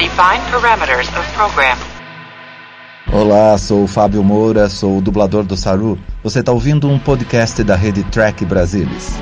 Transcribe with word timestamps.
Define 0.00 0.40
parameters 0.50 1.08
of 1.08 1.30
program. 1.34 1.76
Olá, 3.12 3.58
sou 3.58 3.84
o 3.84 3.86
Fábio 3.86 4.24
Moura, 4.24 4.66
sou 4.70 4.96
o 4.96 5.00
dublador 5.02 5.44
do 5.44 5.58
Saru. 5.58 5.98
Você 6.22 6.40
está 6.40 6.50
ouvindo 6.52 6.88
um 6.88 6.98
podcast 6.98 7.62
da 7.62 7.76
rede 7.76 8.02
Track 8.04 8.46
Brasilis. 8.46 9.20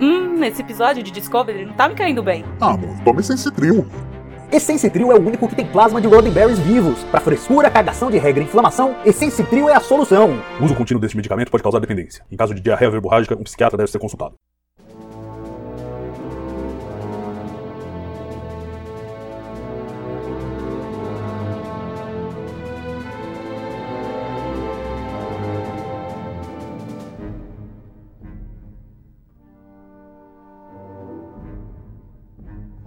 Hum, 0.00 0.42
esse 0.42 0.60
episódio 0.60 1.04
de 1.04 1.12
Discovery 1.12 1.66
não 1.66 1.74
tá 1.74 1.88
me 1.88 1.94
caindo 1.94 2.20
bem. 2.20 2.44
Ah, 2.60 2.72
amor, 2.72 2.98
tome 3.04 3.22
Sensitril. 3.22 3.86
Essencetril 4.50 5.12
é 5.12 5.14
o 5.14 5.24
único 5.24 5.46
que 5.46 5.54
tem 5.54 5.66
plasma 5.66 6.00
de 6.00 6.08
Roddenberries 6.08 6.58
vivos. 6.58 7.04
Para 7.12 7.20
frescura, 7.20 7.70
cagação 7.70 8.10
de 8.10 8.18
regra 8.18 8.42
e 8.42 8.46
inflamação, 8.46 8.96
Essencetril 9.04 9.68
é 9.68 9.74
a 9.76 9.80
solução. 9.80 10.42
O 10.60 10.64
uso 10.64 10.74
contínuo 10.74 11.00
deste 11.00 11.16
medicamento 11.16 11.52
pode 11.52 11.62
causar 11.62 11.78
dependência. 11.78 12.24
Em 12.28 12.36
caso 12.36 12.52
de 12.52 12.60
diarreia 12.60 12.90
verborrágica, 12.90 13.36
um 13.36 13.44
psiquiatra 13.44 13.78
deve 13.78 13.92
ser 13.92 14.00
consultado. 14.00 14.34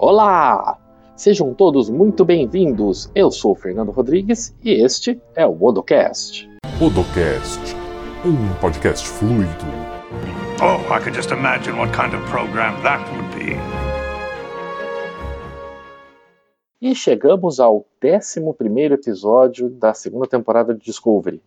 Olá! 0.02 0.80
Sejam 1.14 1.54
todos 1.54 1.90
muito 1.90 2.24
bem-vindos. 2.24 3.12
Eu 3.14 3.30
sou 3.30 3.52
o 3.52 3.56
Fernando 3.56 3.92
Rodrigues 3.92 4.56
e 4.64 4.82
este 4.82 5.22
é 5.36 5.46
o 5.46 5.62
Odocast. 5.62 6.50
Odocast, 6.82 7.60
um 8.24 8.62
podcast 8.62 9.06
fluido. 9.06 9.66
Oh, 10.64 10.80
I 10.86 11.04
could 11.04 11.14
just 11.14 11.32
imagine 11.32 11.78
what 11.78 11.92
kind 11.92 12.14
of 12.14 12.26
program 12.32 12.82
that 12.82 13.04
would 13.12 13.36
be. 13.36 13.58
E 16.82 16.96
chegamos 16.96 17.60
ao 17.60 17.86
11 18.02 18.40
episódio 18.94 19.70
da 19.70 19.94
segunda 19.94 20.28
temporada 20.28 20.74
de 20.74 20.80
Discovery. 20.80 21.44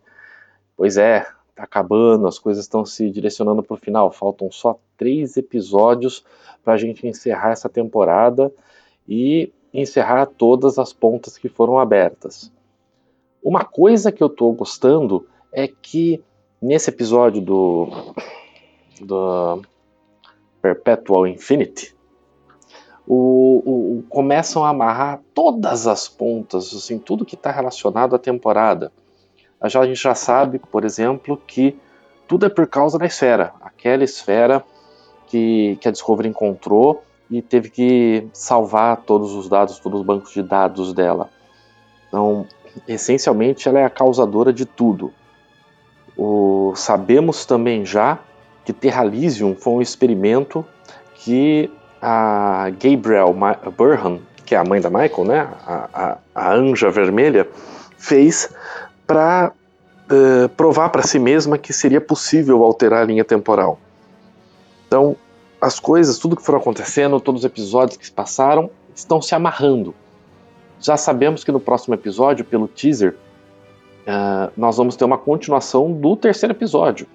Pois 0.76 0.98
é, 0.98 1.26
acabando, 1.56 2.26
as 2.26 2.38
coisas 2.38 2.64
estão 2.64 2.84
se 2.84 3.10
direcionando 3.10 3.62
para 3.62 3.74
o 3.74 3.78
final. 3.78 4.10
Faltam 4.10 4.50
só 4.50 4.78
três 4.96 5.36
episódios 5.36 6.24
para 6.64 6.74
a 6.74 6.76
gente 6.76 7.06
encerrar 7.06 7.50
essa 7.50 7.68
temporada 7.68 8.52
e 9.08 9.52
encerrar 9.72 10.26
todas 10.26 10.78
as 10.78 10.92
pontas 10.92 11.38
que 11.38 11.48
foram 11.48 11.78
abertas. 11.78 12.52
Uma 13.42 13.64
coisa 13.64 14.12
que 14.12 14.22
eu 14.22 14.28
estou 14.28 14.52
gostando 14.52 15.26
é 15.52 15.66
que 15.66 16.22
nesse 16.60 16.90
episódio 16.90 17.42
do, 17.42 17.88
do 19.00 19.62
Perpetual 20.60 21.26
Infinity, 21.26 21.94
o, 23.06 23.98
o, 23.98 24.04
começam 24.08 24.64
a 24.64 24.68
amarrar 24.68 25.20
todas 25.34 25.88
as 25.88 26.08
pontas, 26.08 26.72
assim, 26.72 26.98
tudo 26.98 27.24
que 27.24 27.34
está 27.34 27.50
relacionado 27.50 28.14
à 28.14 28.18
temporada. 28.18 28.92
A 29.62 29.68
gente 29.68 29.94
já 29.94 30.14
sabe, 30.14 30.58
por 30.58 30.84
exemplo, 30.84 31.40
que 31.46 31.78
tudo 32.26 32.46
é 32.46 32.48
por 32.48 32.66
causa 32.66 32.98
da 32.98 33.06
esfera. 33.06 33.52
Aquela 33.60 34.02
esfera 34.02 34.64
que, 35.28 35.78
que 35.80 35.88
a 35.88 35.90
Discovery 35.90 36.28
encontrou 36.28 37.04
e 37.30 37.40
teve 37.40 37.70
que 37.70 38.26
salvar 38.32 38.98
todos 38.98 39.34
os 39.34 39.48
dados, 39.48 39.78
todos 39.78 40.00
os 40.00 40.06
bancos 40.06 40.32
de 40.32 40.42
dados 40.42 40.92
dela. 40.92 41.30
Então, 42.08 42.46
essencialmente, 42.88 43.68
ela 43.68 43.78
é 43.78 43.84
a 43.84 43.90
causadora 43.90 44.52
de 44.52 44.66
tudo. 44.66 45.12
O, 46.16 46.74
sabemos 46.74 47.46
também 47.46 47.86
já 47.86 48.18
que 48.64 48.72
Terralisium 48.72 49.54
foi 49.54 49.72
um 49.74 49.82
experimento 49.82 50.64
que 51.14 51.70
a 52.00 52.68
Gabriel 52.70 53.34
Burhan, 53.76 54.18
que 54.44 54.54
é 54.54 54.58
a 54.58 54.64
mãe 54.64 54.80
da 54.80 54.90
Michael, 54.90 55.24
né, 55.24 55.48
a, 55.66 55.88
a, 55.94 56.18
a 56.34 56.54
anja 56.54 56.90
vermelha, 56.90 57.48
fez 57.96 58.52
para 59.06 59.52
uh, 60.10 60.44
eh, 60.44 60.48
provar 60.48 60.90
para 60.90 61.02
si 61.02 61.18
mesma 61.18 61.58
que 61.58 61.72
seria 61.72 62.00
possível 62.00 62.62
alterar 62.62 63.02
a 63.02 63.04
linha 63.04 63.24
temporal. 63.24 63.78
Então, 64.86 65.16
as 65.60 65.78
coisas, 65.78 66.18
tudo 66.18 66.36
que 66.36 66.42
foram 66.42 66.58
acontecendo, 66.58 67.20
todos 67.20 67.42
os 67.42 67.44
episódios 67.44 67.96
que 67.96 68.04
se 68.04 68.12
passaram, 68.12 68.70
estão 68.94 69.22
se 69.22 69.34
amarrando. 69.34 69.94
Já 70.80 70.96
sabemos 70.96 71.44
que 71.44 71.52
no 71.52 71.60
próximo 71.60 71.94
episódio, 71.94 72.44
pelo 72.44 72.66
teaser, 72.66 73.14
uh, 74.02 74.52
nós 74.56 74.76
vamos 74.76 74.96
ter 74.96 75.04
uma 75.04 75.18
continuação 75.18 75.92
do 75.92 76.16
terceiro 76.16 76.52
episódio, 76.52 77.06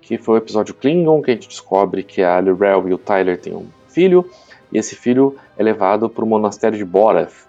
que 0.00 0.16
foi 0.16 0.36
o 0.36 0.38
episódio 0.38 0.74
Klingon, 0.74 1.20
que 1.22 1.30
a 1.30 1.34
gente 1.34 1.48
descobre 1.48 2.02
que 2.02 2.22
a 2.22 2.40
Lirel 2.40 2.88
e 2.88 2.94
o 2.94 2.98
Tyler 2.98 3.38
têm 3.38 3.54
um 3.54 3.66
filho, 3.88 4.28
e 4.72 4.78
esse 4.78 4.96
filho 4.96 5.36
é 5.58 5.62
levado 5.62 6.08
para 6.08 6.24
o 6.24 6.26
monastério 6.26 6.78
de 6.78 6.84
Borath. 6.84 7.46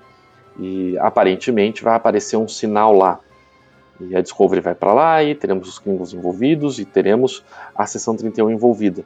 E 0.60 0.98
aparentemente 1.00 1.84
vai 1.84 1.96
aparecer 1.96 2.36
um 2.36 2.48
sinal 2.48 2.94
lá. 2.94 3.20
E 4.10 4.16
a 4.16 4.22
Discovery 4.22 4.62
vai 4.62 4.76
para 4.76 4.94
lá 4.94 5.24
e 5.24 5.36
teremos 5.36 5.68
os 5.68 5.80
Klingons 5.80 6.14
envolvidos 6.14 6.80
e 6.80 6.86
teremos 6.86 7.44
a 7.76 7.86
Seção 7.86 8.16
31 8.16 8.52
envolvida. 8.52 9.04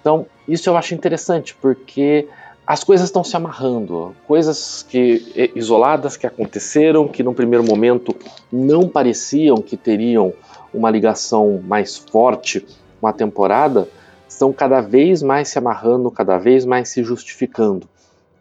Então, 0.00 0.26
isso 0.46 0.68
eu 0.68 0.76
acho 0.76 0.94
interessante, 0.94 1.54
porque 1.54 2.28
as 2.66 2.84
coisas 2.84 3.08
estão 3.08 3.24
se 3.24 3.36
amarrando, 3.36 4.14
coisas 4.26 4.84
que 4.88 5.50
isoladas 5.54 6.16
que 6.16 6.26
aconteceram, 6.26 7.08
que 7.08 7.22
num 7.22 7.34
primeiro 7.34 7.64
momento 7.64 8.14
não 8.52 8.88
pareciam 8.88 9.56
que 9.56 9.76
teriam 9.76 10.32
uma 10.72 10.90
ligação 10.90 11.62
mais 11.66 11.96
forte 11.96 12.66
com 13.00 13.06
a 13.06 13.12
temporada, 13.12 13.88
estão 14.28 14.52
cada 14.52 14.80
vez 14.80 15.22
mais 15.22 15.48
se 15.48 15.58
amarrando, 15.58 16.10
cada 16.10 16.36
vez 16.36 16.64
mais 16.64 16.90
se 16.90 17.02
justificando. 17.02 17.88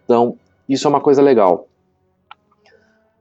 Então, 0.03 0.37
isso 0.67 0.87
é 0.87 0.89
uma 0.89 1.01
coisa 1.01 1.21
legal. 1.21 1.67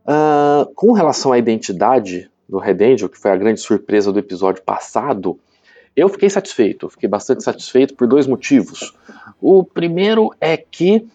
Uh, 0.05 0.73
com 0.75 0.93
relação 0.93 1.33
à 1.33 1.39
identidade 1.39 2.31
do 2.49 2.59
Red 2.59 2.85
Angel, 2.85 3.09
que 3.09 3.19
foi 3.19 3.31
a 3.31 3.37
grande 3.37 3.61
surpresa 3.61 4.13
do 4.13 4.19
episódio 4.19 4.63
passado, 4.63 5.39
eu 5.97 6.09
fiquei 6.09 6.29
satisfeito, 6.29 6.91
fiquei 6.91 7.09
bastante 7.09 7.43
satisfeito 7.43 7.95
por 7.95 8.07
dois 8.07 8.27
motivos. 8.27 8.95
O 9.41 9.65
primeiro 9.65 10.31
é 10.41 10.57
que 10.57 11.07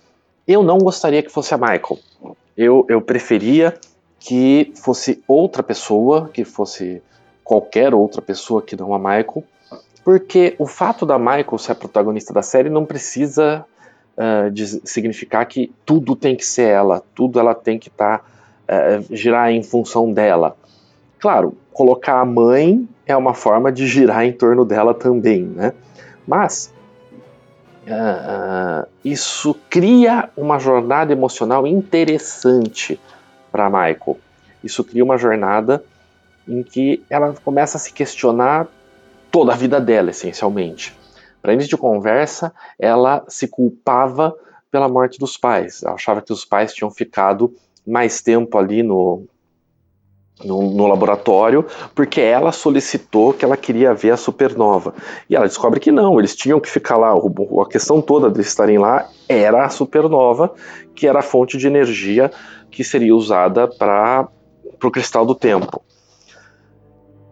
eu 0.48 0.64
não 0.64 0.80
gostaria 0.80 1.22
que 1.22 1.32
fosse 1.32 1.54
a 1.54 1.58
Michael. 1.58 2.00
Eu, 2.58 2.86
eu 2.90 3.02
preferia 3.02 3.76
que 4.20 4.72
fosse 4.76 5.24
outra 5.28 5.62
pessoa, 5.62 6.30
que 6.34 6.44
fosse 6.44 7.02
qualquer 7.44 7.94
outra 7.94 8.22
pessoa 8.22 8.62
que 8.62 8.76
não 8.76 8.94
a 8.94 9.00
Michael, 9.00 9.44
porque 10.04 10.56
o 10.58 10.66
fato 10.66 11.06
da 11.06 11.20
Michael 11.20 11.58
ser 11.58 11.74
a 11.74 11.76
protagonista 11.76 12.34
da 12.34 12.42
série 12.42 12.70
não 12.70 12.86
precisa 12.86 13.66
uh, 14.18 14.86
significar 14.86 15.46
que 15.46 15.72
tudo 15.86 16.16
tem 16.16 16.36
que 16.36 16.46
ser 16.46 16.70
ela, 16.70 17.04
tudo 17.14 17.40
ela 17.40 17.54
tem 17.54 17.78
que 17.78 17.90
estar 17.90 18.20
tá, 18.20 19.00
uh, 19.00 19.16
girar 19.16 19.52
em 19.52 19.62
função 19.64 20.12
dela. 20.12 20.56
Claro, 21.22 21.56
colocar 21.72 22.20
a 22.20 22.26
mãe 22.26 22.90
é 23.06 23.16
uma 23.16 23.36
forma 23.36 23.72
de 23.72 23.86
girar 23.86 24.26
em 24.26 24.34
torno 24.34 24.66
dela 24.66 24.92
também, 24.92 25.44
né? 25.44 25.72
Mas 26.28 26.74
uh, 27.86 28.90
isso 29.06 29.56
cria 29.70 30.32
uma 30.36 30.58
jornada 30.58 31.14
emocional 31.14 31.68
interessante 31.68 33.00
para 33.52 33.70
Michael. 33.70 34.18
Isso 34.64 34.84
cria 34.84 35.04
uma 35.04 35.16
jornada 35.16 35.84
em 36.48 36.64
que 36.64 37.04
ela 37.08 37.36
começa 37.44 37.78
a 37.78 37.80
se 37.80 37.94
questionar 37.94 38.68
toda 39.30 39.54
a 39.54 39.56
vida 39.56 39.80
dela, 39.80 40.10
essencialmente. 40.10 40.98
Para 41.40 41.54
início 41.54 41.70
de 41.70 41.78
conversa, 41.78 42.52
ela 42.80 43.24
se 43.28 43.48
culpava 43.48 44.36
pela 44.72 44.90
morte 44.90 45.20
dos 45.20 45.38
pais. 45.38 45.84
Ela 45.84 45.94
achava 45.94 46.20
que 46.20 46.34
os 46.34 46.44
pais 46.44 46.74
tinham 46.74 46.90
ficado 46.90 47.54
mais 47.86 48.22
tempo 48.22 48.58
ali 48.58 48.82
no, 48.82 49.24
no, 50.44 50.72
no, 50.72 50.88
laboratório, 50.88 51.66
porque 51.94 52.22
ela 52.22 52.52
solicitou 52.52 53.34
que 53.34 53.46
ela 53.46 53.58
queria 53.58 53.94
ver 53.94 54.12
a 54.12 54.18
supernova. 54.18 54.94
E 55.30 55.36
ela 55.36 55.48
descobre 55.48 55.80
que 55.80 55.92
não, 55.92 56.20
eles 56.20 56.36
tinham 56.36 56.60
que 56.60 56.70
ficar 56.70 56.98
lá. 56.98 57.14
A 57.14 57.66
questão 57.70 58.02
toda 58.02 58.30
de 58.30 58.42
estarem 58.42 58.78
lá 58.78 59.08
era 59.28 59.66
a 59.66 59.70
supernova, 59.70 60.54
que 60.96 61.08
era 61.08 61.20
a 61.20 61.24
fonte 61.24 61.58
de 61.58 61.68
energia 61.68 62.32
que 62.70 62.84
seria 62.84 63.16
usada 63.16 63.68
para 63.68 64.28
o 64.84 64.92
cristal 64.92 65.26
do 65.26 65.36
tempo. 65.36 65.82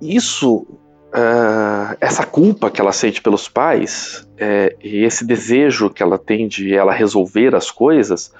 Isso, 0.01 0.57
uh, 0.57 1.95
essa 1.99 2.25
culpa 2.25 2.69
que 2.69 2.79
ela 2.79 2.91
sente 2.91 3.21
pelos 3.21 3.49
pais, 3.49 4.27
é, 4.37 4.75
e 4.81 5.03
esse 5.03 5.25
desejo 5.25 5.89
que 5.89 6.01
ela 6.01 6.17
tem 6.17 6.47
de 6.47 6.73
ela 6.73 6.93
resolver 6.93 7.53
as 7.55 7.69
coisas, 7.69 8.31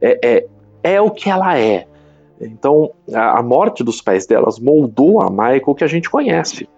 é, 0.00 0.18
é, 0.22 0.46
é 0.82 1.00
o 1.00 1.10
que 1.10 1.30
ela 1.30 1.58
é 1.58 1.86
então, 2.40 2.92
a, 3.12 3.38
a 3.38 3.42
morte 3.42 3.82
dos 3.82 4.00
pais 4.00 4.26
delas 4.26 4.58
moldou 4.58 5.20
a 5.20 5.30
Michael 5.30 5.74
que 5.74 5.84
a 5.84 5.88
gente 5.88 6.10
conhece. 6.10 6.68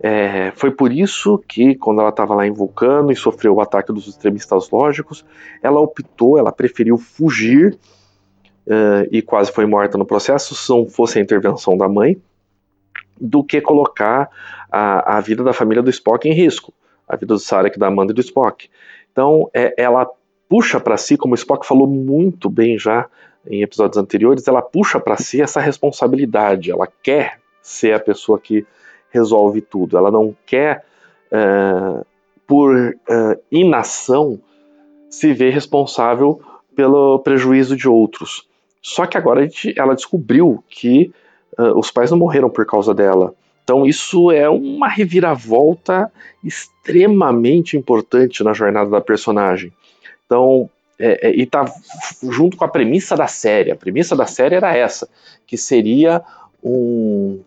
É, 0.00 0.52
foi 0.54 0.70
por 0.70 0.92
isso 0.92 1.42
que, 1.48 1.74
quando 1.74 2.00
ela 2.00 2.10
estava 2.10 2.34
lá 2.34 2.46
em 2.46 2.52
Vulcano 2.52 3.10
e 3.10 3.16
sofreu 3.16 3.54
o 3.54 3.60
ataque 3.60 3.92
dos 3.92 4.06
extremistas 4.06 4.70
lógicos, 4.70 5.24
ela 5.62 5.80
optou, 5.80 6.38
ela 6.38 6.52
preferiu 6.52 6.96
fugir 6.96 7.76
uh, 8.66 9.08
e 9.10 9.20
quase 9.20 9.50
foi 9.50 9.66
morta 9.66 9.98
no 9.98 10.06
processo, 10.06 10.54
se 10.54 10.70
não 10.70 10.86
fosse 10.86 11.18
a 11.18 11.22
intervenção 11.22 11.76
da 11.76 11.88
mãe, 11.88 12.16
do 13.20 13.42
que 13.42 13.60
colocar 13.60 14.30
a, 14.70 15.16
a 15.16 15.20
vida 15.20 15.42
da 15.42 15.52
família 15.52 15.82
do 15.82 15.90
Spock 15.90 16.28
em 16.28 16.32
risco, 16.32 16.72
a 17.08 17.16
vida 17.16 17.34
do 17.34 17.40
Sarek, 17.40 17.76
da 17.76 17.88
Amanda 17.88 18.12
e 18.12 18.14
do 18.14 18.20
Spock. 18.20 18.70
Então, 19.10 19.50
é, 19.52 19.74
ela 19.76 20.08
puxa 20.48 20.78
para 20.78 20.96
si, 20.96 21.16
como 21.16 21.34
o 21.34 21.34
Spock 21.34 21.66
falou 21.66 21.88
muito 21.88 22.48
bem 22.48 22.78
já 22.78 23.08
em 23.50 23.62
episódios 23.62 23.96
anteriores, 23.96 24.46
ela 24.46 24.62
puxa 24.62 25.00
para 25.00 25.16
si 25.16 25.40
essa 25.40 25.60
responsabilidade. 25.60 26.70
Ela 26.70 26.88
quer 27.02 27.38
ser 27.62 27.94
a 27.94 28.00
pessoa 28.00 28.38
que 28.38 28.66
resolve 29.10 29.60
tudo. 29.60 29.96
Ela 29.96 30.10
não 30.10 30.36
quer, 30.46 30.84
uh, 31.32 32.04
por 32.46 32.74
uh, 32.76 33.40
inação, 33.50 34.40
se 35.10 35.32
ver 35.32 35.50
responsável 35.52 36.40
pelo 36.76 37.18
prejuízo 37.20 37.76
de 37.76 37.88
outros. 37.88 38.46
Só 38.80 39.06
que 39.06 39.16
agora 39.16 39.42
gente, 39.42 39.74
ela 39.76 39.94
descobriu 39.94 40.62
que 40.68 41.12
uh, 41.58 41.78
os 41.78 41.90
pais 41.90 42.10
não 42.10 42.18
morreram 42.18 42.50
por 42.50 42.64
causa 42.66 42.94
dela. 42.94 43.34
Então 43.64 43.84
isso 43.84 44.30
é 44.30 44.48
uma 44.48 44.88
reviravolta 44.88 46.10
extremamente 46.42 47.76
importante 47.76 48.42
na 48.42 48.52
jornada 48.52 48.88
da 48.88 49.00
personagem. 49.00 49.72
Então, 50.24 50.70
é, 50.98 51.28
é, 51.28 51.36
e 51.36 51.46
tá 51.46 51.64
junto 52.22 52.56
com 52.56 52.64
a 52.64 52.68
premissa 52.68 53.16
da 53.16 53.26
série. 53.26 53.70
A 53.70 53.76
premissa 53.76 54.16
da 54.16 54.26
série 54.26 54.56
era 54.56 54.76
essa, 54.76 55.08
que 55.46 55.56
seria 55.56 56.22
um 56.62 57.40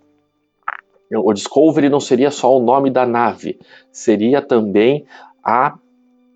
o 1.13 1.33
Discovery 1.33 1.89
não 1.89 1.99
seria 1.99 2.31
só 2.31 2.55
o 2.55 2.63
nome 2.63 2.89
da 2.89 3.05
nave, 3.05 3.59
seria 3.91 4.41
também 4.41 5.05
a 5.43 5.77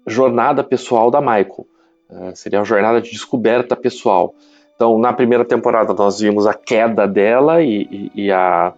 jornada 0.05 0.63
pessoal 0.63 1.09
da 1.09 1.21
Michael. 1.21 1.65
Uh, 2.09 2.35
seria 2.35 2.59
a 2.59 2.63
jornada 2.65 3.01
de 3.01 3.09
descoberta 3.09 3.75
pessoal. 3.75 4.35
Então, 4.75 4.97
na 4.99 5.13
primeira 5.13 5.45
temporada, 5.45 5.93
nós 5.93 6.19
vimos 6.19 6.45
a 6.45 6.53
queda 6.53 7.07
dela 7.07 7.63
e, 7.63 7.87
e, 7.89 8.11
e, 8.25 8.31
a, 8.31 8.73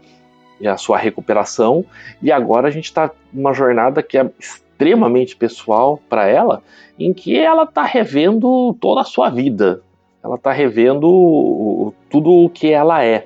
e 0.61 0.67
a 0.67 0.77
sua 0.77 0.97
recuperação, 0.97 1.83
e 2.21 2.31
agora 2.31 2.67
a 2.67 2.71
gente 2.71 2.85
está 2.85 3.09
numa 3.33 3.53
jornada 3.53 4.03
que 4.03 4.17
é 4.17 4.29
extremamente 4.77 5.35
pessoal 5.35 5.99
para 6.07 6.27
ela, 6.27 6.61
em 6.99 7.11
que 7.11 7.35
ela 7.35 7.63
está 7.63 7.83
revendo 7.83 8.75
toda 8.79 9.01
a 9.01 9.03
sua 9.03 9.29
vida. 9.29 9.81
Ela 10.23 10.35
está 10.35 10.51
revendo 10.51 11.93
tudo 12.09 12.29
o 12.29 12.49
que 12.49 12.71
ela 12.71 13.03
é. 13.03 13.25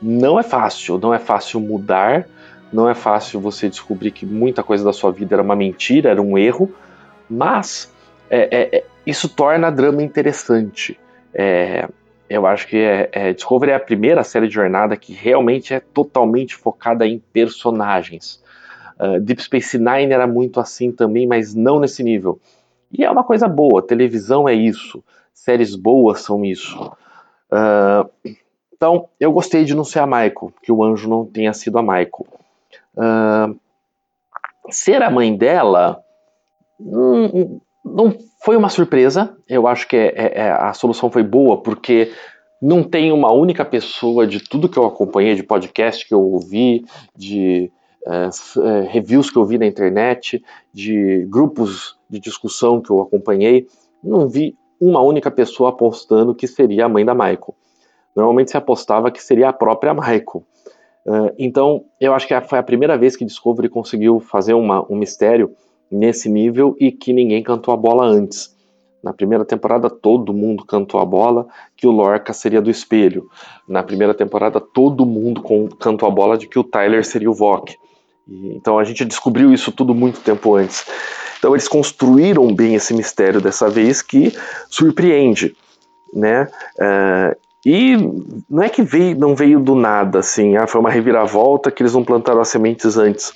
Não 0.00 0.38
é 0.38 0.42
fácil, 0.44 0.98
não 0.98 1.12
é 1.12 1.18
fácil 1.18 1.60
mudar, 1.60 2.26
não 2.72 2.88
é 2.88 2.94
fácil 2.94 3.40
você 3.40 3.68
descobrir 3.68 4.12
que 4.12 4.24
muita 4.24 4.62
coisa 4.62 4.84
da 4.84 4.92
sua 4.92 5.10
vida 5.10 5.34
era 5.34 5.42
uma 5.42 5.56
mentira, 5.56 6.10
era 6.10 6.22
um 6.22 6.38
erro, 6.38 6.72
mas 7.28 7.92
é, 8.30 8.48
é, 8.50 8.76
é 8.76 8.84
isso 9.04 9.28
torna 9.28 9.66
a 9.66 9.70
drama 9.70 10.02
interessante. 10.02 10.98
É, 11.34 11.88
eu 12.28 12.46
acho 12.46 12.68
que 12.68 12.76
é, 12.76 13.08
é, 13.12 13.32
Discovery 13.32 13.72
é 13.72 13.74
a 13.74 13.80
primeira 13.80 14.22
série 14.22 14.46
de 14.46 14.54
jornada 14.54 14.96
que 14.96 15.12
realmente 15.12 15.74
é 15.74 15.80
totalmente 15.80 16.54
focada 16.54 17.06
em 17.06 17.18
personagens. 17.32 18.40
Uh, 19.00 19.18
Deep 19.20 19.42
Space 19.42 19.78
Nine 19.78 20.12
era 20.12 20.26
muito 20.26 20.60
assim 20.60 20.92
também, 20.92 21.26
mas 21.26 21.54
não 21.54 21.80
nesse 21.80 22.02
nível. 22.02 22.38
E 22.92 23.04
é 23.04 23.10
uma 23.10 23.24
coisa 23.24 23.48
boa, 23.48 23.86
televisão 23.86 24.48
é 24.48 24.52
isso, 24.54 25.02
séries 25.32 25.74
boas 25.74 26.20
são 26.20 26.44
isso. 26.44 26.92
Uh, 27.50 28.36
então, 28.74 29.08
eu 29.18 29.32
gostei 29.32 29.64
de 29.64 29.74
não 29.74 29.84
ser 29.84 30.00
a 30.00 30.06
Michael, 30.06 30.52
que 30.62 30.72
o 30.72 30.82
anjo 30.82 31.08
não 31.08 31.24
tenha 31.24 31.52
sido 31.52 31.78
a 31.78 31.82
Michael. 31.82 32.26
Uh, 32.96 33.58
ser 34.70 35.02
a 35.02 35.10
mãe 35.10 35.36
dela 35.36 36.02
não, 36.78 37.60
não 37.84 38.16
foi 38.42 38.56
uma 38.56 38.68
surpresa. 38.68 39.36
Eu 39.48 39.66
acho 39.66 39.86
que 39.86 39.96
é, 39.96 40.14
é, 40.16 40.32
é, 40.40 40.50
a 40.50 40.72
solução 40.72 41.10
foi 41.10 41.22
boa, 41.22 41.62
porque 41.62 42.12
não 42.60 42.82
tem 42.82 43.12
uma 43.12 43.32
única 43.32 43.64
pessoa 43.64 44.26
de 44.26 44.40
tudo 44.40 44.68
que 44.68 44.78
eu 44.78 44.86
acompanhei, 44.86 45.34
de 45.34 45.42
podcast 45.42 46.06
que 46.06 46.14
eu 46.14 46.20
ouvi, 46.20 46.84
de 47.16 47.70
uh, 48.06 48.86
reviews 48.88 49.30
que 49.30 49.36
eu 49.36 49.44
vi 49.44 49.58
na 49.58 49.66
internet, 49.66 50.42
de 50.72 51.26
grupos 51.28 51.98
de 52.08 52.18
discussão 52.18 52.80
que 52.80 52.90
eu 52.90 53.00
acompanhei, 53.00 53.66
não 54.02 54.28
vi 54.28 54.56
uma 54.80 55.00
única 55.00 55.30
pessoa 55.30 55.70
apostando 55.70 56.34
que 56.34 56.46
seria 56.46 56.86
a 56.86 56.88
mãe 56.88 57.04
da 57.04 57.14
Michael 57.14 57.54
normalmente 58.14 58.50
se 58.50 58.56
apostava 58.56 59.10
que 59.10 59.22
seria 59.22 59.48
a 59.48 59.52
própria 59.52 59.94
Michael. 59.94 60.44
Uh, 61.06 61.32
então, 61.38 61.84
eu 62.00 62.12
acho 62.12 62.26
que 62.26 62.38
foi 62.42 62.58
a 62.58 62.62
primeira 62.62 62.96
vez 62.98 63.16
que 63.16 63.24
Discovery 63.24 63.68
conseguiu 63.68 64.20
fazer 64.20 64.54
uma, 64.54 64.84
um 64.90 64.96
mistério 64.96 65.54
nesse 65.90 66.28
nível 66.28 66.76
e 66.78 66.92
que 66.92 67.12
ninguém 67.12 67.42
cantou 67.42 67.72
a 67.72 67.76
bola 67.76 68.04
antes. 68.04 68.56
Na 69.02 69.14
primeira 69.14 69.44
temporada, 69.44 69.88
todo 69.88 70.34
mundo 70.34 70.64
cantou 70.66 71.00
a 71.00 71.04
bola 71.06 71.46
que 71.74 71.86
o 71.86 71.90
Lorca 71.90 72.34
seria 72.34 72.60
do 72.60 72.70
espelho. 72.70 73.28
Na 73.66 73.82
primeira 73.82 74.12
temporada, 74.12 74.60
todo 74.60 75.06
mundo 75.06 75.42
cantou 75.78 76.06
a 76.06 76.12
bola 76.12 76.36
de 76.36 76.46
que 76.46 76.58
o 76.58 76.64
Tyler 76.64 77.04
seria 77.04 77.30
o 77.30 77.34
Vok. 77.34 77.74
E, 78.30 78.54
então, 78.56 78.78
a 78.78 78.84
gente 78.84 79.04
descobriu 79.04 79.52
isso 79.52 79.72
tudo 79.72 79.92
muito 79.92 80.20
tempo 80.20 80.54
antes. 80.54 80.86
Então, 81.38 81.52
eles 81.52 81.66
construíram 81.66 82.54
bem 82.54 82.74
esse 82.74 82.94
mistério 82.94 83.40
dessa 83.40 83.68
vez 83.68 84.00
que 84.00 84.32
surpreende. 84.68 85.56
Né? 86.14 86.48
Uh, 86.76 87.36
e 87.64 87.96
não 88.48 88.62
é 88.62 88.68
que 88.68 88.82
veio, 88.82 89.18
não 89.18 89.34
veio 89.34 89.60
do 89.60 89.74
nada, 89.74 90.20
assim, 90.20 90.56
ah, 90.56 90.66
foi 90.66 90.80
uma 90.80 90.90
reviravolta 90.90 91.70
que 91.70 91.82
eles 91.82 91.92
não 91.92 92.04
plantaram 92.04 92.40
as 92.40 92.48
sementes 92.48 92.96
antes. 92.96 93.34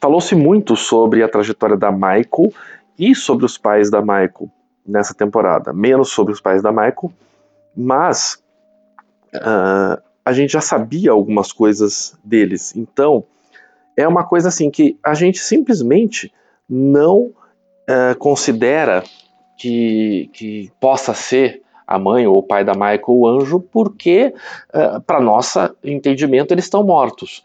Falou-se 0.00 0.34
muito 0.36 0.76
sobre 0.76 1.22
a 1.22 1.28
trajetória 1.28 1.76
da 1.76 1.90
Michael 1.90 2.52
e 2.98 3.14
sobre 3.14 3.44
os 3.44 3.58
pais 3.58 3.90
da 3.90 4.00
Michael 4.00 4.50
nessa 4.86 5.14
temporada. 5.14 5.72
Menos 5.72 6.10
sobre 6.10 6.32
os 6.32 6.40
pais 6.40 6.62
da 6.62 6.70
Michael, 6.70 7.12
mas 7.76 8.40
uh, 9.34 10.00
a 10.24 10.32
gente 10.32 10.52
já 10.52 10.60
sabia 10.60 11.10
algumas 11.10 11.50
coisas 11.50 12.16
deles. 12.22 12.74
Então, 12.76 13.24
é 13.96 14.06
uma 14.06 14.24
coisa 14.24 14.48
assim 14.48 14.70
que 14.70 14.98
a 15.02 15.14
gente 15.14 15.38
simplesmente 15.38 16.32
não 16.68 17.32
uh, 17.88 18.16
considera 18.18 19.02
que, 19.58 20.28
que 20.32 20.70
possa 20.80 21.14
ser 21.14 21.62
a 21.86 21.98
mãe 21.98 22.26
ou 22.26 22.38
o 22.38 22.42
pai 22.42 22.64
da 22.64 22.72
Michael, 22.72 23.02
o 23.08 23.26
anjo, 23.26 23.60
porque, 23.60 24.34
uh, 24.74 25.00
para 25.00 25.20
nosso 25.20 25.58
entendimento, 25.84 26.52
eles 26.52 26.64
estão 26.64 26.84
mortos. 26.84 27.44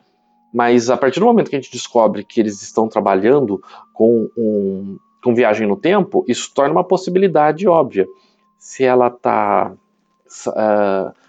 Mas 0.53 0.89
a 0.89 0.98
partir 0.98 1.19
do 1.19 1.25
momento 1.25 1.50
que 1.50 1.56
a 1.56 1.62
gente 1.62 1.71
descobre 1.71 2.24
que 2.24 2.39
eles 2.39 2.62
estão 2.62 2.88
trabalhando 2.88 3.62
com, 3.94 4.30
um, 4.38 4.98
com 5.24 5.33
viagem 5.33 5.68
no 5.68 5.77
tempo, 5.77 6.25
isso 6.27 6.51
torna 6.53 6.74
uma 6.74 6.83
possibilidade 6.83 7.68
óbvia. 7.68 8.07
Se 8.57 8.83
ela 8.83 9.07
está 9.07 9.71
uh, 10.48 11.20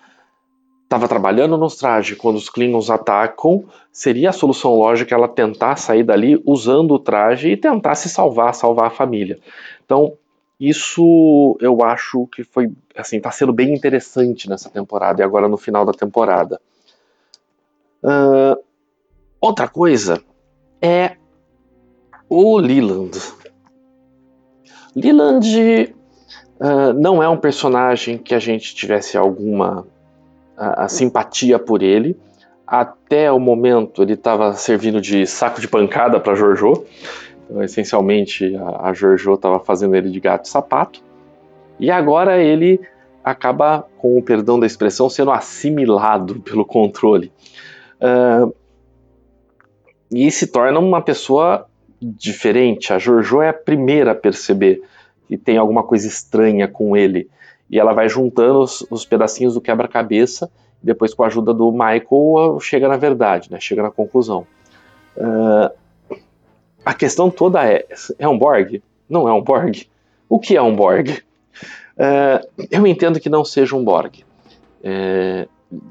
estava 0.92 1.08
trabalhando 1.08 1.56
nos 1.56 1.76
trajes 1.76 2.18
quando 2.18 2.36
os 2.36 2.50
Klingons 2.50 2.90
atacam, 2.90 3.64
seria 3.90 4.28
a 4.28 4.32
solução 4.32 4.74
lógica 4.74 5.14
ela 5.14 5.26
tentar 5.26 5.76
sair 5.76 6.02
dali 6.02 6.40
usando 6.44 6.92
o 6.92 6.98
traje 6.98 7.48
e 7.48 7.56
tentar 7.56 7.94
se 7.94 8.10
salvar, 8.10 8.54
salvar 8.54 8.88
a 8.88 8.90
família. 8.90 9.38
Então, 9.82 10.12
isso 10.60 11.56
eu 11.60 11.82
acho 11.82 12.26
que 12.26 12.44
foi, 12.44 12.70
assim, 12.94 13.18
tá 13.18 13.30
sendo 13.30 13.54
bem 13.54 13.72
interessante 13.72 14.50
nessa 14.50 14.69
temporada 14.69 15.22
e 15.22 15.24
agora 15.24 15.48
no 15.48 15.56
final 15.56 15.86
da 15.86 15.93
temporada. 15.93 16.60
Uh, 18.05 18.62
outra 19.40 19.69
coisa 19.69 20.22
é 20.81 21.17
o 22.28 22.58
Leland. 22.58 23.19
Leland 24.94 25.94
uh, 26.60 26.93
não 26.93 27.22
é 27.22 27.28
um 27.31 27.38
personagem 27.38 28.19
que 28.19 28.34
a 28.34 28.38
gente 28.38 28.74
tivesse 28.74 29.17
alguma 29.17 29.86
uh, 30.56 30.88
simpatia 30.88 31.58
por 31.58 31.82
ele. 31.82 32.16
Até 32.66 33.30
o 33.30 33.38
momento 33.38 34.02
ele 34.02 34.14
estava 34.14 34.54
servindo 34.54 35.00
de 35.00 35.26
saco 35.26 35.60
de 35.60 35.68
pancada 35.68 36.18
para 36.18 36.34
Jojo. 36.34 36.84
Então, 37.44 37.62
essencialmente, 37.62 38.56
a, 38.56 38.88
a 38.88 38.92
estava 38.92 39.60
fazendo 39.60 39.94
ele 39.94 40.10
de 40.10 40.20
gato 40.20 40.46
e 40.46 40.48
sapato. 40.48 41.02
E 41.78 41.90
agora 41.90 42.42
ele 42.42 42.80
acaba, 43.22 43.86
com 43.98 44.18
o 44.18 44.22
perdão 44.22 44.58
da 44.58 44.66
expressão, 44.66 45.08
sendo 45.08 45.30
assimilado 45.30 46.40
pelo 46.40 46.64
controle. 46.64 47.32
Uh, 48.00 48.54
e 50.10 50.30
se 50.30 50.46
torna 50.46 50.78
uma 50.78 51.00
pessoa 51.00 51.66
diferente. 52.00 52.92
A 52.92 52.98
Jojo 52.98 53.40
é 53.40 53.48
a 53.48 53.54
primeira 53.54 54.12
a 54.12 54.14
perceber 54.14 54.82
que 55.28 55.38
tem 55.38 55.56
alguma 55.56 55.82
coisa 55.82 56.06
estranha 56.06 56.66
com 56.68 56.96
ele. 56.96 57.30
E 57.72 57.79
ela 57.79 57.94
vai 57.94 58.06
juntando 58.06 58.60
os, 58.60 58.86
os 58.91 59.06
pedacinhos 59.06 59.55
do 59.55 59.60
quebra-cabeça. 59.60 60.50
Depois, 60.82 61.14
com 61.14 61.24
a 61.24 61.29
ajuda 61.29 61.55
do 61.55 61.72
Michael, 61.72 62.58
chega 62.60 62.86
na 62.86 62.98
verdade, 62.98 63.50
né? 63.50 63.58
chega 63.58 63.82
na 63.82 63.91
conclusão. 63.91 64.46
Uh, 65.17 65.72
a 66.84 66.93
questão 66.93 67.31
toda 67.31 67.64
é: 67.64 67.86
é 68.19 68.29
um 68.29 68.38
Borg? 68.38 68.82
Não 69.08 69.26
é 69.26 69.32
um 69.32 69.41
Borg? 69.41 69.88
O 70.29 70.38
que 70.38 70.55
é 70.55 70.60
um 70.60 70.76
Borg? 70.76 71.08
Uh, 71.10 72.67
eu 72.70 72.86
entendo 72.86 73.19
que 73.19 73.31
não 73.31 73.44
seja 73.44 73.74
um 73.74 73.82
Borg. 73.82 74.22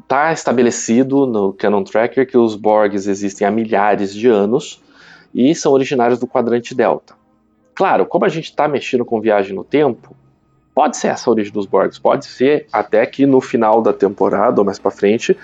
Está 0.03 0.29
é, 0.29 0.33
estabelecido 0.33 1.25
no 1.25 1.53
Canon 1.53 1.83
Tracker 1.83 2.27
que 2.27 2.37
os 2.37 2.55
Borgs 2.55 3.07
existem 3.07 3.47
há 3.47 3.51
milhares 3.51 4.13
de 4.13 4.27
anos 4.27 4.81
e 5.33 5.55
são 5.55 5.71
originários 5.71 6.19
do 6.19 6.27
quadrante 6.27 6.75
Delta. 6.75 7.15
Claro, 7.73 8.05
como 8.05 8.25
a 8.25 8.29
gente 8.29 8.45
está 8.45 8.67
mexendo 8.67 9.05
com 9.05 9.21
viagem 9.21 9.55
no 9.55 9.63
tempo, 9.63 10.15
pode 10.73 10.97
ser 10.97 11.07
essa 11.07 11.29
a 11.29 11.31
origem 11.31 11.51
dos 11.51 11.65
Borgs, 11.65 11.99
pode 11.99 12.25
ser 12.25 12.67
até 12.71 13.05
que 13.05 13.25
no 13.25 13.41
final 13.41 13.81
da 13.81 13.93
temporada 13.93 14.61
ou 14.61 14.65
mais 14.65 14.79
para 14.79 14.91
frente, 14.91 15.37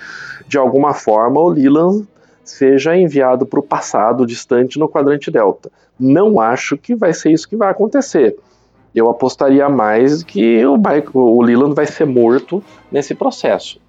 de 0.46 0.58
alguma 0.58 0.94
forma 0.94 1.40
o 1.40 1.48
Leland 1.48 2.06
seja 2.44 2.96
enviado 2.96 3.44
para 3.44 3.60
o 3.60 3.62
passado 3.62 4.26
distante 4.26 4.78
no 4.78 4.88
quadrante 4.88 5.30
delta. 5.30 5.70
Não 5.98 6.40
acho 6.40 6.76
que 6.76 6.94
vai 6.94 7.12
ser 7.12 7.30
isso 7.32 7.48
que 7.48 7.56
vai 7.56 7.70
acontecer. 7.70 8.36
eu 8.94 9.10
apostaria 9.10 9.68
mais 9.68 10.22
que 10.22 10.64
o, 10.64 10.80
o 11.14 11.42
Leland 11.42 11.74
vai 11.74 11.86
ser 11.86 12.06
morto 12.06 12.62
nesse 12.90 13.14
processo. 13.14 13.80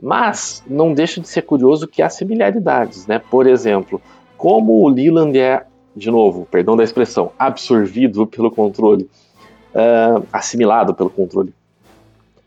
Mas 0.00 0.62
não 0.66 0.92
deixa 0.92 1.20
de 1.20 1.28
ser 1.28 1.42
curioso 1.42 1.88
que 1.88 2.02
há 2.02 2.08
similaridades, 2.08 3.06
né? 3.06 3.18
Por 3.18 3.46
exemplo, 3.46 4.00
como 4.36 4.82
o 4.82 4.88
Leland 4.88 5.36
é, 5.38 5.64
de 5.94 6.10
novo, 6.10 6.46
perdão 6.50 6.76
da 6.76 6.84
expressão, 6.84 7.32
absorvido 7.38 8.26
pelo 8.26 8.50
controle, 8.50 9.08
uh, 9.74 10.26
assimilado 10.32 10.94
pelo 10.94 11.10
controle, 11.10 11.52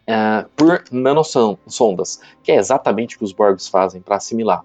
uh, 0.07 0.47
por 0.55 0.83
nanosondas, 0.91 2.21
que 2.43 2.51
é 2.51 2.55
exatamente 2.55 3.15
o 3.15 3.19
que 3.19 3.25
os 3.25 3.33
Borgs 3.33 3.67
fazem 3.67 4.01
para 4.01 4.15
assimilar. 4.15 4.63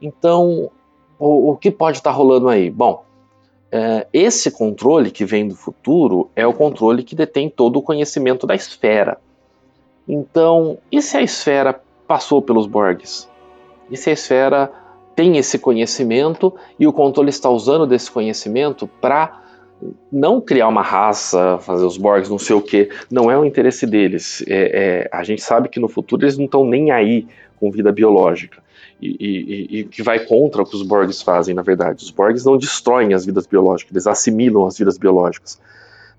Então, 0.00 0.70
o, 1.18 1.52
o, 1.52 1.56
que 1.56 1.70
pode 1.70 1.98
estar 1.98 2.10
tá 2.10 2.16
rolando 2.16 2.48
aí? 2.48 2.70
Bom, 2.70 3.04
uh, 3.72 4.06
esse 4.12 4.50
controle 4.50 5.10
que 5.10 5.24
vem 5.24 5.48
do 5.48 5.56
futuro 5.56 6.30
é 6.36 6.46
o 6.46 6.52
controle 6.52 7.02
que 7.02 7.14
detém 7.14 7.48
todo 7.48 7.76
o 7.76 7.82
conhecimento 7.82 8.46
da 8.46 8.54
esfera. 8.54 9.18
Então, 10.06 10.78
e 10.92 11.02
se 11.02 11.16
a 11.16 11.22
esfera 11.22 11.80
passou 12.06 12.40
pelos 12.40 12.66
Borgs? 12.66 13.28
E 13.90 13.96
se 13.96 14.10
a 14.10 14.12
esfera 14.12 14.72
tem 15.14 15.38
esse 15.38 15.58
conhecimento 15.58 16.54
e 16.78 16.86
o 16.86 16.92
controle 16.92 17.30
está 17.30 17.48
usando 17.48 17.86
desse 17.86 18.10
conhecimento 18.10 18.86
para 19.00 19.40
não 20.10 20.40
criar 20.40 20.68
uma 20.68 20.82
raça, 20.82 21.58
fazer 21.58 21.84
os 21.84 21.96
Borgs, 21.96 22.30
não 22.30 22.38
sei 22.38 22.56
o 22.56 22.62
que, 22.62 22.88
não 23.10 23.30
é 23.30 23.38
o 23.38 23.44
interesse 23.44 23.86
deles. 23.86 24.42
É, 24.46 25.04
é, 25.04 25.10
a 25.12 25.22
gente 25.22 25.42
sabe 25.42 25.68
que 25.68 25.78
no 25.78 25.88
futuro 25.88 26.24
eles 26.24 26.38
não 26.38 26.46
estão 26.46 26.64
nem 26.64 26.90
aí 26.90 27.26
com 27.58 27.70
vida 27.70 27.92
biológica. 27.92 28.64
E, 28.98 29.86
que 29.90 30.02
vai 30.02 30.20
contra 30.20 30.62
o 30.62 30.64
que 30.64 30.74
os 30.74 30.82
Borgs 30.82 31.20
fazem, 31.20 31.54
na 31.54 31.60
verdade. 31.60 32.02
Os 32.02 32.10
Borgs 32.10 32.46
não 32.46 32.56
destroem 32.56 33.12
as 33.12 33.26
vidas 33.26 33.46
biológicas, 33.46 33.92
eles 33.92 34.06
assimilam 34.06 34.66
as 34.66 34.78
vidas 34.78 34.96
biológicas. 34.96 35.60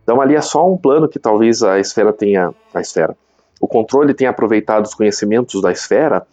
Então 0.03 0.21
ali 0.21 0.35
é 0.35 0.41
só 0.41 0.71
um 0.71 0.77
plano 0.77 1.09
que 1.09 1.17
talvez 1.17 1.63
a 1.63 1.79
esfera 1.79 2.13
tenha. 2.13 2.53
A 2.73 2.79
esfera. 2.79 3.17
O 3.59 3.67
controle 3.67 4.13
tenha 4.13 4.29
aproveitado 4.29 4.85
os 4.85 4.93
conhecimentos 4.93 5.59
da 5.61 5.71
esfera 5.71 6.25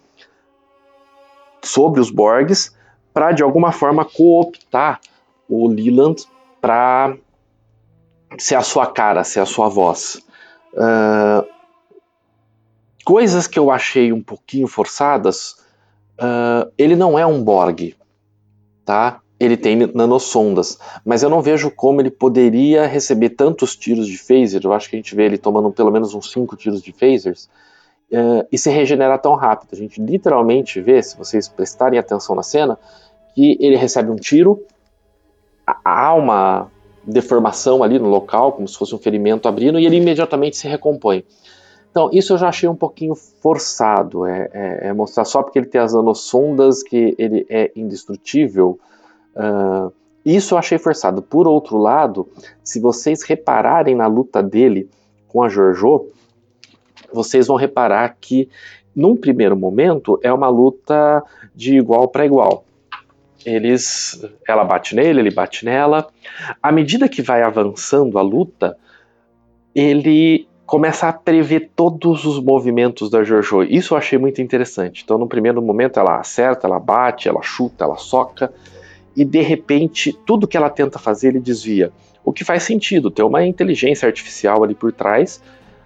sobre 1.63 2.01
os 2.01 2.11
Borgs 2.11 2.77
para 3.13 3.33
de 3.33 3.43
alguma 3.43 3.73
forma 3.73 4.05
cooptar 4.05 5.01
o 5.49 5.67
Leland 5.67 6.27
para 6.65 7.15
ser 8.39 8.55
a 8.55 8.63
sua 8.63 8.87
cara, 8.87 9.23
ser 9.23 9.41
a 9.41 9.45
sua 9.45 9.69
voz. 9.69 10.23
Uh, 10.73 11.47
coisas 13.05 13.47
que 13.47 13.59
eu 13.59 13.71
achei 13.71 14.11
um 14.15 14.23
pouquinho 14.23 14.67
forçadas, 14.67 15.59
uh, 16.19 16.73
ele 16.79 16.97
não 16.97 17.19
é 17.19 17.27
um 17.27 17.45
Borg, 17.45 17.95
tá? 18.83 19.21
Ele 19.39 19.59
tem 19.59 19.77
nanosondas, 19.95 20.79
mas 21.05 21.23
eu 21.23 21.29
não 21.29 21.43
vejo 21.43 21.71
como 21.71 22.01
ele 22.01 22.11
poderia 22.11 22.87
receber 22.87 23.31
tantos 23.31 23.77
tiros 23.77 24.07
de 24.07 24.17
phaser. 24.17 24.63
Eu 24.65 24.73
acho 24.73 24.89
que 24.89 24.97
a 24.97 24.99
gente 24.99 25.15
vê 25.15 25.27
ele 25.27 25.37
tomando 25.37 25.71
pelo 25.71 25.91
menos 25.91 26.15
uns 26.15 26.33
5 26.33 26.57
tiros 26.57 26.81
de 26.81 26.93
phasers 26.93 27.45
uh, 28.11 28.49
e 28.51 28.57
se 28.57 28.71
regenerar 28.71 29.21
tão 29.21 29.35
rápido. 29.35 29.69
A 29.75 29.77
gente 29.77 30.01
literalmente 30.01 30.81
vê, 30.81 31.03
se 31.03 31.15
vocês 31.15 31.47
prestarem 31.47 31.99
atenção 31.99 32.35
na 32.35 32.43
cena, 32.43 32.79
que 33.35 33.59
ele 33.61 33.77
recebe 33.77 34.11
um 34.11 34.17
tiro, 34.17 34.65
há 35.67 36.15
uma 36.15 36.71
deformação 37.07 37.83
ali 37.83 37.99
no 37.99 38.09
local, 38.09 38.53
como 38.53 38.67
se 38.67 38.77
fosse 38.77 38.95
um 38.95 38.99
ferimento 38.99 39.49
abrindo, 39.49 39.79
e 39.79 39.87
ele 39.87 39.97
imediatamente 39.97 40.57
se 40.57 40.67
recompõe. 40.67 41.25
Então, 41.91 42.11
isso 42.13 42.33
eu 42.33 42.39
já 42.39 42.49
achei 42.49 42.69
um 42.69 42.75
pouquinho 42.75 43.15
forçado, 43.15 44.27
é, 44.27 44.51
é, 44.53 44.89
é 44.89 44.93
mostrar 44.93 45.25
só 45.25 45.43
porque 45.43 45.59
ele 45.59 45.67
tem 45.67 45.81
as 45.81 45.95
nanosondas 45.95 46.83
que 46.83 47.15
ele 47.19 47.47
é 47.49 47.71
indestrutível. 47.77 48.79
Uh, 49.37 49.93
isso 50.25 50.55
eu 50.55 50.59
achei 50.59 50.77
forçado. 50.77 51.23
Por 51.23 51.47
outro 51.47 51.77
lado, 51.77 52.27
se 52.65 52.81
vocês 52.81 53.23
repararem 53.23 53.95
na 53.95 54.07
luta 54.07 54.43
dele 54.43 54.89
com 55.29 55.43
a 55.43 55.49
Jojo, 55.49 56.07
vocês 57.13 57.47
vão 57.47 57.57
reparar 57.57 58.17
que, 58.21 58.49
num 58.95 59.15
primeiro 59.15 59.57
momento, 59.57 60.19
é 60.21 60.33
uma 60.33 60.49
luta 60.49 61.23
de 61.55 61.77
igual 61.77 62.09
para 62.09 62.27
igual 62.27 62.65
eles, 63.45 64.25
ela 64.49 64.65
bate 64.65 64.95
nele, 64.95 65.21
ele 65.21 65.31
bate 65.31 65.65
nela. 65.65 66.09
À 66.63 66.73
medida 66.73 67.09
que 67.09 67.23
vai 67.23 67.43
avançando 67.43 68.19
a 68.19 68.23
luta, 68.23 68.77
ele 69.75 70.47
começa 70.67 71.09
a 71.09 71.13
prever 71.13 71.71
todos 71.77 72.25
os 72.25 72.41
movimentos 72.43 73.11
da 73.11 73.23
Jojo. 73.23 73.63
Isso 73.63 73.95
eu 73.95 73.99
achei 73.99 74.19
muito 74.19 74.41
interessante. 74.41 75.03
Então, 75.05 75.19
no 75.19 75.29
primeiro 75.29 75.61
momento, 75.61 76.01
ela 76.01 76.19
acerta, 76.19 76.67
ela 76.67 76.81
bate, 76.81 77.29
ela 77.29 77.43
chuta, 77.43 77.85
ela 77.85 77.97
soca, 77.97 78.53
e 79.17 79.25
de 79.25 79.41
repente, 79.43 80.13
tudo 80.27 80.49
que 80.49 80.57
ela 80.57 80.71
tenta 80.71 80.99
fazer, 80.99 81.29
ele 81.29 81.41
desvia. 81.41 81.93
O 82.25 82.33
que 82.33 82.45
faz 82.45 82.63
sentido, 82.63 83.11
tem 83.11 83.25
uma 83.25 83.45
inteligência 83.45 84.07
artificial 84.07 84.65
ali 84.65 84.75
por 84.75 84.91
trás 84.93 85.43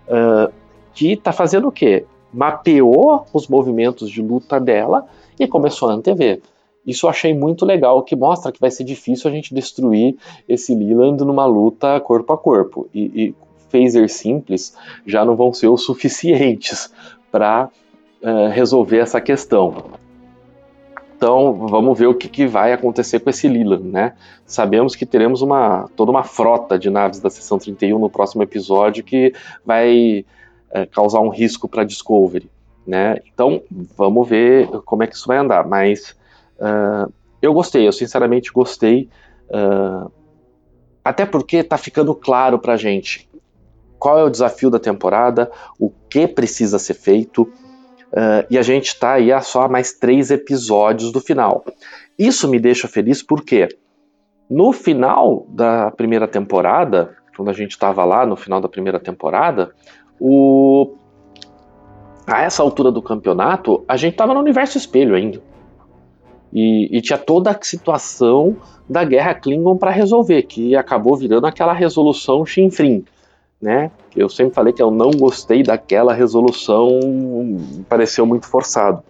uh, 0.07 0.53
que 0.95 1.12
está 1.12 1.33
fazendo 1.33 1.69
o 1.69 1.73
quê? 1.73 2.05
Mapeou 2.33 3.27
os 3.33 3.49
movimentos 3.49 4.09
de 4.09 4.23
luta 4.23 4.61
dela 4.61 5.07
e 5.38 5.47
começou 5.47 5.91
a 5.91 5.95
antever. 5.95 6.41
Isso 6.87 7.06
eu 7.06 7.11
achei 7.11 7.35
muito 7.35 7.66
legal, 7.66 8.02
que 8.02 8.16
mostra 8.16 8.50
que 8.50 8.61
vai 8.61 8.70
ser 8.70 8.85
difícil 8.85 9.30
a 9.30 9.35
gente 9.35 9.54
destruir 9.54 10.16
esse 10.49 10.75
Leland 10.75 11.23
numa 11.25 11.44
luta 11.44 12.00
corpo 12.00 12.32
a 12.32 12.38
corpo. 12.38 12.88
E, 12.94 13.00
e 13.00 13.35
phasers 13.68 14.12
simples 14.12 14.75
já 15.06 15.25
não 15.25 15.37
vão 15.37 15.52
ser 15.52 15.68
o 15.68 15.76
suficientes 15.76 16.90
para 17.30 17.68
uh, 18.23 18.28
eh, 18.28 18.49
resolver 18.49 18.99
essa 18.99 19.20
questão. 19.20 19.75
Então 21.16 21.66
vamos 21.66 21.99
ver 21.99 22.06
o 22.06 22.14
que, 22.14 22.28
que, 22.28 22.47
vai 22.47 22.73
acontecer 22.73 23.18
com 23.18 23.28
esse 23.28 23.49
Leland, 23.49 23.82
né? 23.82 24.14
Sabemos 24.47 24.94
que 24.94 25.04
teremos 25.04 25.42
uma, 25.42 25.90
toda 25.97 26.12
uma 26.12 26.23
frota 26.23 26.78
de 26.78 26.88
naves 26.88 27.18
da 27.18 27.28
seção 27.28 27.58
31 27.58 27.99
no 27.99 28.08
próximo 28.08 28.42
episódio 28.42 29.02
que 29.02 29.35
vai 29.66 30.25
uh, 30.70 30.87
causar 30.92 31.20
um 31.20 31.28
risco 31.28 31.68
para 31.68 31.82
Discovery, 31.82 32.49
né? 32.87 33.18
Então 33.35 33.61
vamos 33.97 34.28
ver 34.28 34.68
como 34.85 35.02
é 35.02 35.08
que 35.08 35.16
isso 35.16 35.26
vai 35.26 35.38
andar, 35.38 35.66
mas 35.66 36.16
Uh, 36.59 37.12
eu 37.41 37.53
gostei, 37.53 37.87
eu 37.87 37.93
sinceramente 37.93 38.53
gostei. 38.53 39.09
Uh, 39.49 40.11
até 41.05 41.25
porque 41.25 41.62
tá 41.62 41.79
ficando 41.79 42.15
claro 42.15 42.59
pra 42.59 42.77
gente 42.77 43.29
qual 43.99 44.19
é 44.19 44.25
o 44.25 44.31
desafio 44.31 44.71
da 44.71 44.79
temporada, 44.79 45.50
o 45.79 45.91
que 46.09 46.27
precisa 46.29 46.79
ser 46.79 46.95
feito. 46.95 47.43
Uh, 47.43 48.47
e 48.49 48.59
a 48.59 48.62
gente 48.62 48.88
está 48.88 49.15
aí 49.15 49.33
a 49.33 49.41
só 49.41 49.69
mais 49.69 49.93
três 49.93 50.31
episódios 50.31 51.12
do 51.12 51.21
final. 51.21 51.65
Isso 52.19 52.49
me 52.49 52.59
deixa 52.59 52.88
feliz 52.88 53.23
porque 53.23 53.69
no 54.49 54.73
final 54.73 55.47
da 55.50 55.91
primeira 55.91 56.27
temporada, 56.27 57.17
quando 57.37 57.50
a 57.50 57.53
gente 57.53 57.73
estava 57.73 58.05
lá 58.05 58.25
no 58.25 58.37
final 58.37 58.61
da 58.61 58.69
primeira 58.69 58.99
temporada, 58.99 59.75
o... 60.19 60.95
a 62.27 62.43
essa 62.43 62.62
altura 62.62 62.91
do 62.91 63.03
campeonato, 63.03 63.85
a 63.87 63.97
gente 63.97 64.12
estava 64.12 64.33
no 64.33 64.41
universo 64.41 64.79
espelho 64.79 65.15
ainda. 65.15 65.43
E, 66.52 66.97
e, 66.97 67.00
tinha 67.02 67.19
toda 67.19 67.50
a 67.50 67.59
situação 67.61 68.57
da 68.88 69.05
guerra 69.05 69.35
Klingon 69.35 69.76
para 69.76 69.90
resolver, 69.90 70.43
que 70.45 70.75
acabou 70.75 71.17
virando 71.17 71.47
aquela 71.47 71.75
resolução 71.75 72.47
chinfrim, 72.47 73.05
né? 73.61 73.90
Eu 74.17 74.28
sempre 74.28 74.55
falei 74.55 74.73
que 74.73 74.83
eu 74.83 74.90
não 74.90 75.11
gostei 75.11 75.62
daquela 75.62 76.14
resolução, 76.14 76.88
pareceu 77.88 78.25
muito 78.25 78.47
forçado. 78.47 79.02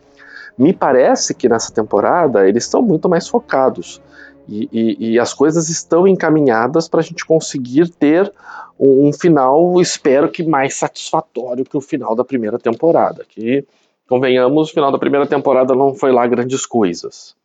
Me 0.59 0.73
parece 0.73 1.33
que 1.35 1.49
nessa 1.49 1.73
temporada 1.73 2.49
eles 2.49 2.65
estão 2.65 2.83
muito 2.83 3.09
mais 3.09 3.29
focados 3.29 4.01
e, 4.49 4.69
e, 4.73 5.13
e 5.13 5.19
as 5.19 5.35
coisas 5.35 5.69
estão 5.69 6.09
encaminhadas 6.09 6.89
para 6.89 7.01
a 7.01 7.03
gente 7.03 7.25
conseguir 7.25 7.91
ter 7.91 8.33
um, 8.81 9.09
um, 9.09 9.13
final, 9.13 9.81
espero 9.81 10.31
que 10.31 10.43
mais 10.43 10.75
satisfatório 10.75 11.65
que 11.65 11.77
o 11.77 11.81
final 11.81 12.17
da 12.17 12.25
primeira 12.25 12.59
temporada, 12.59 13.25
que 13.29 13.65
Convenhamos, 14.09 14.71
o 14.71 14.73
final 14.73 14.91
da 14.91 14.99
primeira 14.99 15.27
temporada 15.27 15.75
não 15.75 15.95
foi 15.95 16.11
lá 16.11 16.27
grandes 16.27 16.65
coisas. 16.65 17.37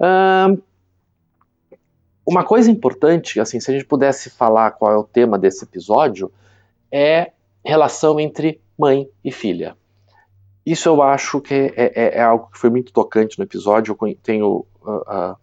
Uh, 0.00 0.60
uma 2.26 2.44
coisa 2.44 2.70
importante, 2.70 3.38
assim, 3.38 3.60
se 3.60 3.70
a 3.70 3.74
gente 3.74 3.84
pudesse 3.84 4.30
falar 4.30 4.70
qual 4.72 4.92
é 4.92 4.96
o 4.96 5.04
tema 5.04 5.38
desse 5.38 5.64
episódio, 5.64 6.32
é 6.90 7.32
relação 7.64 8.18
entre 8.18 8.60
mãe 8.78 9.08
e 9.22 9.30
filha. 9.30 9.76
Isso 10.64 10.88
eu 10.88 11.02
acho 11.02 11.40
que 11.40 11.54
é, 11.54 11.92
é, 11.94 12.18
é 12.18 12.22
algo 12.22 12.48
que 12.50 12.58
foi 12.58 12.70
muito 12.70 12.92
tocante 12.92 13.38
no 13.38 13.44
episódio. 13.44 13.96
Eu 14.00 14.16
tenho 14.22 14.64
uh, 14.82 14.90
uh, 14.90 15.36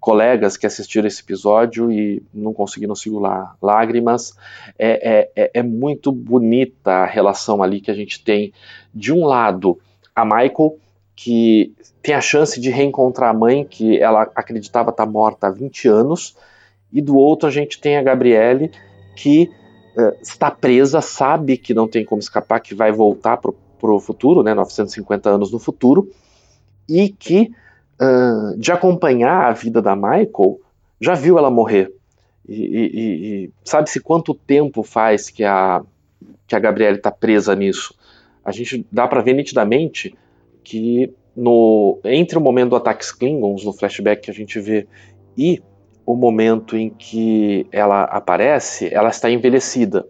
colegas 0.00 0.56
que 0.56 0.66
assistiram 0.66 1.06
esse 1.06 1.22
episódio 1.22 1.90
e 1.90 2.22
não 2.34 2.52
conseguiram 2.52 2.94
segurar 2.94 3.56
lágrimas. 3.62 4.36
É, 4.78 5.30
é, 5.36 5.44
é, 5.44 5.50
é 5.54 5.62
muito 5.62 6.12
bonita 6.12 6.90
a 6.90 7.06
relação 7.06 7.62
ali 7.62 7.80
que 7.80 7.90
a 7.90 7.94
gente 7.94 8.22
tem, 8.22 8.52
de 8.92 9.12
um 9.12 9.24
lado, 9.24 9.80
a 10.14 10.24
Michael, 10.24 10.76
que 11.16 11.74
tem 12.02 12.14
a 12.14 12.20
chance 12.20 12.60
de 12.60 12.70
reencontrar 12.70 13.30
a 13.30 13.38
mãe, 13.38 13.64
que 13.64 13.98
ela 13.98 14.22
acreditava 14.34 14.90
estar 14.90 15.06
morta 15.06 15.46
há 15.46 15.50
20 15.50 15.88
anos, 15.88 16.36
e 16.92 17.00
do 17.00 17.16
outro 17.16 17.48
a 17.48 17.52
gente 17.52 17.80
tem 17.80 17.96
a 17.96 18.02
Gabriele, 18.02 18.70
que 19.16 19.50
uh, 19.96 20.16
está 20.20 20.50
presa, 20.50 21.00
sabe 21.00 21.56
que 21.56 21.74
não 21.74 21.88
tem 21.88 22.04
como 22.04 22.20
escapar, 22.20 22.60
que 22.60 22.74
vai 22.74 22.92
voltar 22.92 23.36
para 23.36 23.52
o 23.82 24.00
futuro, 24.00 24.42
né, 24.42 24.54
950 24.54 25.30
anos 25.30 25.52
no 25.52 25.58
futuro, 25.58 26.10
e 26.88 27.08
que, 27.08 27.50
uh, 28.00 28.56
de 28.58 28.70
acompanhar 28.70 29.46
a 29.50 29.52
vida 29.52 29.80
da 29.80 29.96
Michael, 29.96 30.60
já 31.00 31.14
viu 31.14 31.38
ela 31.38 31.50
morrer. 31.50 31.92
E, 32.46 32.54
e, 32.54 33.44
e 33.44 33.50
sabe-se 33.64 34.00
quanto 34.00 34.34
tempo 34.34 34.82
faz 34.82 35.30
que 35.30 35.44
a, 35.44 35.82
que 36.46 36.54
a 36.54 36.58
Gabriele 36.58 36.98
está 36.98 37.10
presa 37.10 37.54
nisso? 37.54 37.94
A 38.44 38.52
gente 38.52 38.86
dá 38.90 39.08
para 39.08 39.22
ver 39.22 39.34
nitidamente 39.34 40.14
que 40.62 41.12
no, 41.36 41.98
entre 42.04 42.38
o 42.38 42.40
momento 42.40 42.70
do 42.70 42.76
ataque 42.76 43.04
Klingons, 43.18 43.64
no 43.64 43.72
flashback 43.72 44.22
que 44.22 44.30
a 44.30 44.34
gente 44.34 44.60
vê, 44.60 44.86
e 45.36 45.62
o 46.06 46.14
momento 46.14 46.76
em 46.76 46.90
que 46.90 47.66
ela 47.72 48.04
aparece, 48.04 48.92
ela 48.92 49.08
está 49.08 49.30
envelhecida. 49.30 50.06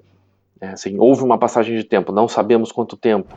É, 0.61 0.69
assim, 0.69 0.99
houve 0.99 1.23
uma 1.23 1.39
passagem 1.39 1.77
de 1.77 1.85
tempo, 1.85 2.13
não 2.13 2.29
sabemos 2.29 2.73
quanto 2.73 2.97
tempo. 2.97 3.37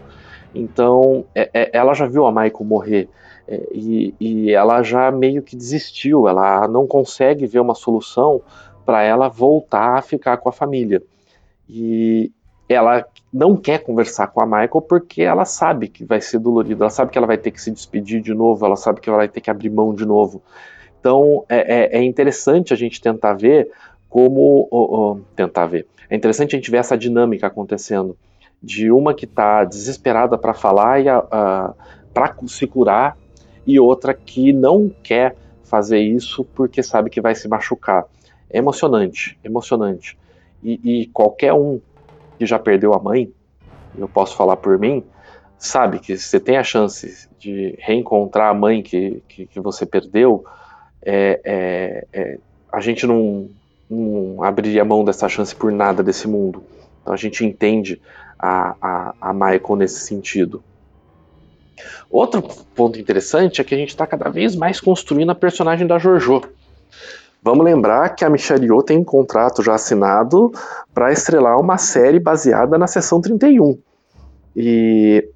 Então, 0.54 1.26
é, 1.36 1.50
é, 1.54 1.70
ela 1.74 1.94
já 1.94 2.08
viu 2.08 2.26
a 2.26 2.32
Michael 2.32 2.64
morrer 2.64 3.10
é, 3.48 3.68
e, 3.72 4.14
e, 4.20 4.52
ela 4.52 4.82
já 4.82 5.12
meio 5.12 5.44
que 5.44 5.56
desistiu. 5.56 6.28
Ela 6.28 6.68
não 6.68 6.88
consegue 6.88 7.46
ver 7.46 7.60
uma 7.60 7.76
solução 7.76 8.42
para 8.86 9.04
ela 9.04 9.28
voltar 9.28 9.98
a 9.98 10.02
ficar 10.02 10.38
com 10.38 10.50
a 10.50 10.54
família. 10.54 11.02
E 11.70 12.32
ela 12.68 13.06
não 13.32 13.56
quer 13.56 13.84
conversar 13.84 14.28
com 14.28 14.42
a 14.42 14.46
Michael 14.46 14.82
porque 14.82 15.22
ela 15.22 15.46
sabe 15.46 15.88
que 15.88 16.04
vai 16.04 16.20
ser 16.20 16.40
dolorido. 16.40 16.84
Ela 16.84 16.90
sabe 16.90 17.12
que 17.12 17.18
ela 17.18 17.28
vai 17.28 17.38
ter 17.38 17.52
que 17.52 17.62
se 17.62 17.72
despedir 17.72 18.22
de 18.22 18.34
novo. 18.34 18.66
Ela 18.66 18.76
sabe 18.76 19.00
que 19.00 19.10
ela 19.10 19.18
vai 19.18 19.30
ter 19.30 19.42
que 19.42 19.50
abrir 19.50 19.70
mão 19.70 19.94
de 19.94 20.06
novo. 20.06 20.42
Então, 21.00 21.46
é, 21.48 21.98
é, 21.98 22.00
é 22.00 22.04
interessante 22.04 22.74
a 22.74 22.78
gente 22.78 23.00
tentar 23.00 23.34
ver 23.34 23.70
como. 24.10 24.68
Oh, 24.72 24.96
oh, 24.96 25.20
tentar 25.36 25.68
ver. 25.68 25.88
É 26.10 26.16
interessante 26.16 26.56
a 26.56 26.60
gente 26.60 26.72
ver 26.72 26.78
essa 26.78 26.98
dinâmica 26.98 27.48
acontecendo 27.48 28.18
de 28.62 28.92
uma 28.92 29.14
que 29.14 29.26
está 29.26 29.64
desesperada 29.64 30.38
para 30.38 30.54
falar 30.54 31.00
e 31.00 31.06
para 32.14 32.34
se 32.48 32.66
curar 32.66 33.18
e 33.66 33.80
outra 33.80 34.14
que 34.14 34.52
não 34.52 34.90
quer 35.04 35.36
fazer 35.64 36.00
isso 36.00 36.44
porque 36.56 36.82
sabe 36.82 37.10
que 37.10 37.22
vai 37.22 37.36
se 37.36 37.48
machucar. 37.48 38.06
É 38.50 38.58
emocionante, 38.58 39.38
emocionante. 39.44 40.18
E, 40.64 40.80
e 40.84 41.08
qualquer 41.08 41.54
um 41.54 41.80
que 42.38 42.46
já 42.46 42.60
perdeu 42.60 42.94
a 42.94 43.00
mãe, 43.00 43.32
eu 43.98 44.08
posso 44.08 44.36
falar 44.36 44.58
por 44.58 44.78
mim, 44.78 45.04
sabe 45.58 46.00
que 46.00 46.18
você 46.18 46.40
tem 46.40 46.58
a 46.58 46.64
chance 46.64 47.28
de 47.40 47.76
reencontrar 47.80 48.50
a 48.50 48.54
mãe 48.54 48.82
que, 48.82 49.24
que, 49.28 49.46
que 49.48 49.60
você 49.60 49.86
perdeu, 49.86 50.46
é, 51.02 51.42
é, 51.44 52.08
é, 52.14 52.40
a 52.72 52.80
gente 52.80 53.08
não, 53.08 53.50
não 53.90 54.44
abriria 54.44 54.86
mão 54.86 55.04
dessa 55.04 55.28
chance 55.28 55.56
por 55.56 55.72
nada 55.72 56.04
desse 56.04 56.28
mundo. 56.28 56.64
Então 57.02 57.14
a 57.14 57.18
gente 57.18 57.46
entende 57.46 58.02
a, 58.38 58.76
a, 58.82 59.14
a 59.22 59.34
Michael 59.34 59.76
nesse 59.78 60.02
sentido. 60.02 60.64
Outro 62.10 62.42
ponto 62.76 63.00
interessante 63.00 63.62
é 63.62 63.64
que 63.64 63.76
a 63.76 63.78
gente 63.78 63.90
está 63.90 64.08
cada 64.08 64.30
vez 64.30 64.56
mais 64.56 64.80
construindo 64.80 65.32
a 65.32 65.36
personagem 65.36 65.86
da 65.86 66.00
Jojo. 66.00 66.42
Vamos 67.42 67.64
lembrar 67.64 68.10
que 68.10 68.26
a 68.26 68.30
Yeoh 68.30 68.84
tem 68.84 68.98
um 68.98 69.04
contrato 69.04 69.64
já 69.64 69.76
assinado 69.76 70.52
para 70.94 71.12
estrelar 71.12 71.60
uma 71.60 71.78
série 71.78 72.20
baseada 72.20 72.78
na 72.78 72.88
Sessão 72.88 73.22
31. 73.22 73.78
E 74.56 75.30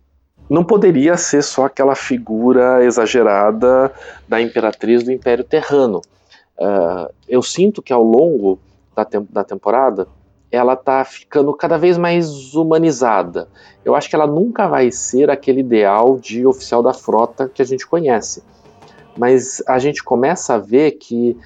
não 0.50 0.63
poderia 0.63 1.15
ser 1.15 1.43
só 1.43 1.65
aquela 1.65 1.96
figura 1.96 2.84
exagerada 2.84 3.91
da 4.27 4.41
imperatriz 4.41 5.03
do 5.03 5.12
Império 5.12 5.43
Terrano. 5.43 6.01
Uh, 6.58 7.12
eu 7.27 7.41
sinto 7.41 7.81
que 7.81 7.93
ao 7.93 8.03
longo 8.03 8.60
da, 8.96 9.05
te 9.05 9.20
da 9.20 9.43
temporada 9.43 10.08
ela 10.51 10.74
está 10.74 11.05
ficando 11.05 11.53
cada 11.53 11.77
vez 11.77 11.98
mais 11.98 12.53
humanizada. 12.53 13.48
Eu 13.86 13.96
acho 13.96 14.10
que 14.10 14.15
ela 14.15 14.27
nunca 14.27 14.67
vai 14.67 14.91
ser 14.91 15.29
aquele 15.29 15.62
ideal 15.62 16.20
de 16.20 16.46
oficial 16.46 16.84
da 16.84 16.93
frota 16.93 17.48
que 17.48 17.62
a 17.62 17.65
gente 17.65 17.88
conhece. 17.88 18.43
Mas 19.17 19.63
a 19.65 19.79
gente 19.79 20.03
começa 20.03 20.55
a 20.55 20.58
ver 20.58 20.91
que 20.91 21.38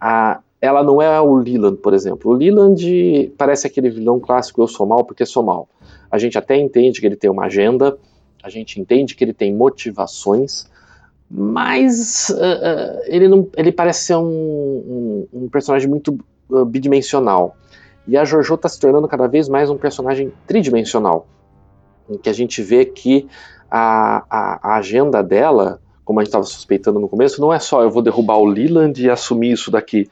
a, 0.00 0.40
ela 0.60 0.82
não 0.82 1.00
é 1.00 1.20
o 1.20 1.34
Leland, 1.34 1.78
por 1.78 1.94
exemplo. 1.94 2.30
O 2.30 2.34
Leland 2.34 3.32
parece 3.36 3.66
aquele 3.66 3.90
vilão 3.90 4.20
clássico, 4.20 4.62
eu 4.62 4.68
sou 4.68 4.86
mal 4.86 5.04
porque 5.04 5.26
sou 5.26 5.42
mal. 5.42 5.68
A 6.10 6.18
gente 6.18 6.36
até 6.36 6.56
entende 6.56 7.00
que 7.00 7.06
ele 7.06 7.16
tem 7.16 7.30
uma 7.30 7.44
agenda, 7.44 7.96
a 8.42 8.48
gente 8.48 8.80
entende 8.80 9.14
que 9.14 9.22
ele 9.22 9.32
tem 9.32 9.54
motivações, 9.54 10.66
mas 11.30 12.30
uh, 12.30 13.00
ele, 13.04 13.28
não, 13.28 13.48
ele 13.56 13.70
parece 13.70 14.04
ser 14.06 14.16
um, 14.16 14.24
um, 14.24 15.28
um 15.32 15.48
personagem 15.48 15.88
muito 15.88 16.18
uh, 16.50 16.64
bidimensional. 16.64 17.56
E 18.06 18.16
a 18.16 18.24
Jojo 18.24 18.54
está 18.54 18.68
se 18.68 18.80
tornando 18.80 19.06
cada 19.06 19.28
vez 19.28 19.48
mais 19.48 19.70
um 19.70 19.76
personagem 19.76 20.32
tridimensional, 20.46 21.26
em 22.08 22.18
que 22.18 22.28
a 22.28 22.32
gente 22.32 22.60
vê 22.60 22.84
que 22.84 23.28
a, 23.70 24.24
a, 24.28 24.72
a 24.72 24.76
agenda 24.78 25.22
dela, 25.22 25.80
como 26.10 26.18
a 26.18 26.24
gente 26.24 26.30
estava 26.30 26.42
suspeitando 26.42 26.98
no 26.98 27.08
começo, 27.08 27.40
não 27.40 27.52
é 27.52 27.60
só 27.60 27.84
eu 27.84 27.90
vou 27.90 28.02
derrubar 28.02 28.36
o 28.36 28.44
Leland 28.44 29.00
e 29.00 29.08
assumir 29.08 29.52
isso 29.52 29.70
daqui, 29.70 30.10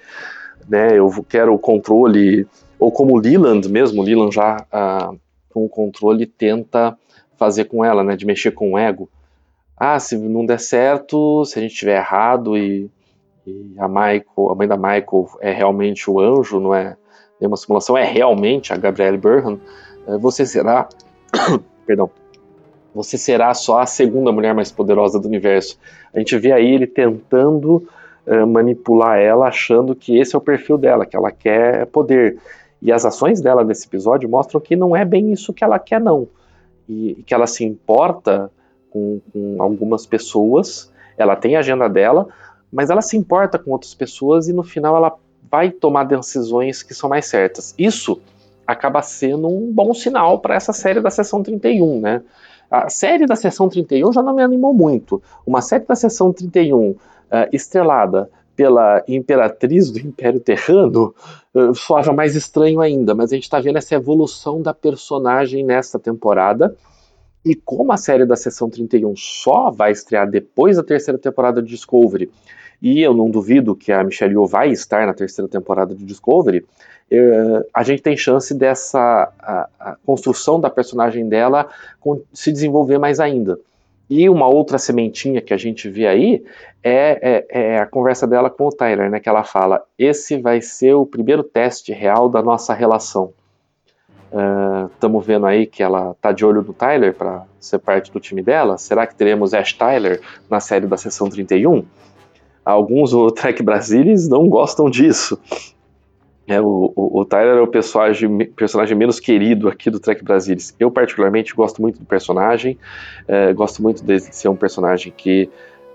né? 0.69 0.97
Eu 0.97 1.11
quero 1.29 1.53
o 1.53 1.59
controle, 1.59 2.47
ou 2.79 2.93
como 2.93 3.15
o 3.15 3.19
Leland 3.19 3.69
mesmo, 3.69 4.01
o 4.01 4.05
Leland 4.05 4.33
já 4.33 4.65
ah, 4.71 5.11
com 5.51 5.65
o 5.65 5.69
controle 5.69 6.25
tenta 6.25 6.97
fazer 7.37 7.65
com 7.65 7.85
ela, 7.85 8.05
né? 8.05 8.15
De 8.15 8.25
mexer 8.25 8.53
com 8.53 8.75
o 8.75 8.79
ego. 8.79 9.11
Ah, 9.77 9.99
se 9.99 10.17
não 10.17 10.47
der 10.47 10.61
certo, 10.61 11.45
se 11.45 11.59
a 11.59 11.63
gente 11.63 11.75
tiver 11.75 11.97
errado 11.97 12.57
e, 12.57 12.89
e 13.45 13.75
a 13.77 13.89
Michael, 13.89 14.51
a 14.53 14.55
mãe 14.55 14.69
da 14.69 14.77
Michael 14.77 15.29
é 15.41 15.51
realmente 15.51 16.09
o 16.09 16.21
anjo, 16.21 16.61
não 16.61 16.73
é? 16.73 16.97
uma 17.41 17.57
simulação 17.57 17.99
é 17.99 18.05
realmente 18.05 18.73
a 18.73 18.77
Gabrielle 18.77 19.19
Burnham, 19.19 19.61
eh, 20.07 20.17
você 20.17 20.47
será, 20.47 20.89
perdão, 21.85 22.09
você 22.99 23.17
será 23.17 23.55
só 23.55 23.79
a 23.79 23.87
segunda 23.87 24.33
mulher 24.33 24.53
mais 24.53 24.73
poderosa 24.73 25.21
do 25.21 25.29
universo. 25.29 25.79
A 26.13 26.19
gente 26.19 26.37
vê 26.37 26.51
aí 26.51 26.75
ele 26.75 26.87
tentando 26.87 27.87
uh, 28.27 28.45
manipular 28.45 29.21
ela, 29.21 29.47
achando 29.47 29.95
que 29.95 30.19
esse 30.19 30.35
é 30.35 30.39
o 30.39 30.41
perfil 30.41 30.77
dela, 30.77 31.07
que 31.07 31.17
ela 31.17 31.31
quer 31.31 31.87
poder. 31.87 32.39
E 32.83 32.91
as 32.91 33.05
ações 33.05 33.41
dela 33.41 33.63
nesse 33.63 33.87
episódio 33.87 34.29
mostram 34.29 34.61
que 34.61 34.75
não 34.75 34.97
é 34.97 35.05
bem 35.05 35.31
isso 35.33 35.53
que 35.53 35.63
ela 35.63 35.79
quer, 35.79 36.01
não. 36.01 36.27
E, 36.89 37.13
e 37.13 37.23
que 37.23 37.33
ela 37.33 37.47
se 37.47 37.65
importa 37.65 38.51
com, 38.91 39.21
com 39.33 39.63
algumas 39.63 40.05
pessoas, 40.05 40.93
ela 41.17 41.37
tem 41.37 41.55
a 41.55 41.61
agenda 41.61 41.89
dela, 41.89 42.27
mas 42.73 42.91
ela 42.91 43.01
se 43.01 43.17
importa 43.17 43.61
com 43.61 43.71
outras 43.71 43.95
pessoas 43.95 44.49
e 44.49 44.53
no 44.53 44.65
final 44.65 44.97
ela 44.97 45.17
vai 45.49 45.71
tomar 45.71 46.03
decisões 46.03 46.83
que 46.83 46.95
são 46.95 47.09
mais 47.09 47.27
certas. 47.27 47.77
Isso 47.79 48.21
acaba 48.67 49.01
sendo 49.03 49.47
um 49.47 49.73
bom 49.73 49.95
sinal 49.95 50.41
para 50.41 50.57
essa 50.57 50.73
série 50.73 51.01
da 51.01 51.11
sessão 51.11 51.45
31, 51.45 52.01
né? 52.01 52.23
A 52.71 52.91
série 52.91 53.27
da 53.27 53.35
sessão 53.35 53.69
31 53.69 54.13
já 54.13 54.23
não 54.23 54.35
me 54.35 54.43
animou 54.43 54.75
muito. 54.75 55.23
Uma 55.47 55.63
série 55.63 55.85
da 55.87 55.95
sessão 55.95 56.33
31 56.33 56.91
uh, 56.91 56.99
eh, 57.31 57.49
estrelada 57.53 58.31
pela 58.55 59.03
imperatriz 59.09 59.91
do 59.91 59.99
Império 59.99 60.41
Terrano 60.41 61.15
uh, 61.55 61.75
soava 61.75 62.13
mais 62.13 62.35
estranho 62.35 62.81
ainda, 62.81 63.15
mas 63.15 63.33
a 63.33 63.37
gente 63.37 63.45
está 63.45 63.61
vendo 63.61 63.79
essa 63.79 63.95
evolução 63.95 64.61
da 64.61 64.75
personagem 64.75 65.65
nesta 65.65 65.99
temporada. 65.99 66.77
E 67.45 67.55
como 67.55 67.93
a 67.93 67.97
série 67.97 68.27
da 68.27 68.37
sessão 68.37 68.69
31 68.69 69.15
só 69.17 69.71
vai 69.71 69.93
estrear 69.93 70.29
depois 70.29 70.77
da 70.77 70.83
terceira 70.83 71.19
temporada 71.19 71.63
de 71.63 71.69
Discovery, 71.69 72.31
e 72.81 73.03
eu 73.03 73.13
não 73.13 73.31
duvido 73.31 73.75
que 73.75 73.93
a 73.93 74.05
Michelle 74.05 74.33
Yeoh 74.33 74.47
vai 74.47 74.71
estar 74.71 75.07
na 75.07 75.15
terceira 75.15 75.49
temporada 75.49 75.95
de 75.95 76.05
Discovery, 76.05 76.65
eh, 77.11 77.67
a 77.73 77.83
gente 77.83 78.03
tem 78.03 78.17
chance 78.17 78.55
dessa 78.55 79.33
a, 79.41 79.69
a 79.81 79.97
construção 80.05 80.61
da 80.61 80.71
personagem 80.71 81.29
dela 81.29 81.69
se 82.33 82.53
desenvolver 82.53 82.99
mais 82.99 83.19
ainda. 83.19 83.59
E 84.11 84.29
uma 84.29 84.49
outra 84.49 84.79
sementinha 84.79 85.41
que 85.41 85.53
a 85.53 85.57
gente 85.57 85.89
vê 85.89 86.07
aí 86.07 86.43
é, 86.83 87.45
é, 87.51 87.75
é, 87.75 87.79
a 87.79 87.87
conversa 87.87 88.27
dela 88.27 88.49
com 88.49 88.67
o 88.67 88.73
Tyler, 88.73 89.11
né? 89.11 89.21
Que 89.21 89.29
ela 89.29 89.45
fala: 89.45 89.83
esse 89.99 90.41
vai 90.41 90.63
ser 90.63 90.95
o 90.95 91.05
primeiro 91.05 91.43
teste 91.43 91.93
real 91.93 92.29
da 92.29 92.43
nossa 92.43 92.73
relação. 92.73 93.33
Estamos 94.95 95.25
uh, 95.25 95.27
vendo 95.27 95.47
aí 95.47 95.67
que 95.67 95.83
ela 95.83 96.15
tá 96.21 96.33
de 96.33 96.45
olho 96.45 96.63
no 96.63 96.75
Tyler 96.75 97.15
para 97.15 97.45
ser 97.59 97.79
parte 97.79 98.13
do 98.13 98.21
time 98.21 98.43
dela. 98.43 98.77
Será 98.77 99.07
que 99.07 99.15
teremos 99.15 99.55
Ash 99.55 99.73
Tyler 99.73 100.21
na 100.51 100.61
série 100.61 100.87
da 100.87 100.99
sessão 100.99 101.31
31? 101.31 101.85
Alguns 102.69 103.13
do 103.13 103.31
Trek 103.33 103.63
Brasilis 103.63 104.29
não 104.29 104.49
gostam 104.49 104.91
disso. 104.91 105.39
É, 106.47 106.61
o, 106.61 106.93
o, 106.97 107.21
o, 107.21 107.25
Tyler 107.25 107.59
é 107.59 107.61
o 107.61 107.67
personagem, 107.67 108.47
personagem 108.47 108.97
menos 108.97 109.21
querido 109.21 109.69
aqui 109.69 109.91
do 109.91 110.01
Trek 110.01 110.25
Brasilis. 110.25 110.75
Eu, 110.79 110.91
particularmente, 110.91 111.55
gosto 111.55 111.83
muito 111.83 111.99
do 111.99 112.07
personagem, 112.07 112.79
é, 113.27 113.53
gosto 113.53 113.83
muito 113.83 114.03
de 114.03 114.19
ser 114.21 114.49
um 114.49 114.57
personagem 114.57 115.13
que 115.15 115.51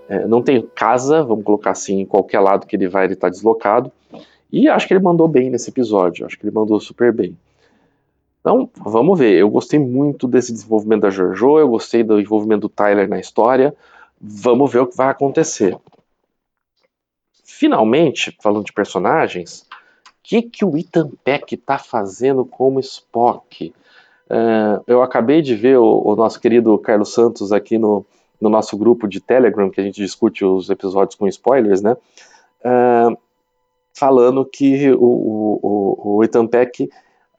é, 0.08 0.26
não 0.28 0.42
tem 0.42 0.62
casa, 0.74 1.24
vamos 1.24 1.44
colocar 1.44 1.72
assim, 1.72 2.00
em 2.00 2.06
qualquer 2.06 2.38
lado 2.38 2.66
que 2.66 2.76
ele 2.76 2.88
vai, 2.88 3.04
ele 3.04 3.14
está 3.14 3.28
deslocado. 3.28 3.90
E 4.52 4.68
acho 4.68 4.86
que 4.86 4.94
ele 4.94 5.02
mandou 5.02 5.26
bem 5.26 5.50
nesse 5.50 5.70
episódio, 5.70 6.24
acho 6.24 6.38
que 6.38 6.46
ele 6.46 6.54
mandou 6.54 6.78
super 6.78 7.12
bem. 7.12 7.36
Então, 8.40 8.68
vamos 8.76 9.18
ver. 9.18 9.32
Eu 9.32 9.50
gostei 9.50 9.80
muito 9.80 10.28
desse 10.28 10.52
desenvolvimento 10.52 11.00
da 11.00 11.10
Jojo, 11.10 11.58
eu 11.58 11.68
gostei 11.68 12.04
do 12.04 12.20
envolvimento 12.20 12.62
do 12.62 12.68
Tyler 12.68 13.08
na 13.08 13.18
história. 13.18 13.74
Vamos 14.20 14.72
ver 14.72 14.80
o 14.80 14.86
que 14.86 14.96
vai 14.96 15.08
acontecer. 15.08 15.76
Finalmente, 17.56 18.36
falando 18.42 18.64
de 18.64 18.72
personagens, 18.72 19.60
o 19.60 20.12
que, 20.24 20.42
que 20.42 20.64
o 20.64 20.76
Ethan 20.76 21.10
Peck 21.22 21.54
está 21.54 21.78
fazendo 21.78 22.44
como 22.44 22.80
Spock? 22.80 23.72
Uh, 24.28 24.82
eu 24.88 25.02
acabei 25.02 25.40
de 25.40 25.54
ver 25.54 25.78
o, 25.78 26.02
o, 26.04 26.16
nosso 26.16 26.40
querido 26.40 26.76
Carlos 26.78 27.14
Santos 27.14 27.52
aqui 27.52 27.78
no, 27.78 28.04
no 28.40 28.48
nosso 28.50 28.76
grupo 28.76 29.06
de 29.06 29.20
Telegram, 29.20 29.70
que 29.70 29.80
a 29.80 29.84
gente 29.84 30.02
discute 30.02 30.44
os 30.44 30.68
episódios 30.68 31.14
com 31.14 31.28
spoilers, 31.28 31.80
né? 31.80 31.96
Uh, 32.64 33.16
falando 33.92 34.44
que 34.44 34.90
o, 34.90 34.98
o, 35.62 36.16
o, 36.16 36.24
Ethan 36.24 36.48
Peck 36.48 36.90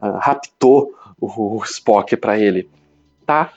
uh, 0.01 0.17
raptou 0.19 0.93
o, 1.19 1.57
o 1.57 1.63
Spock 1.65 2.15
para 2.15 2.39
ele. 2.39 2.69
Tá 3.25 3.51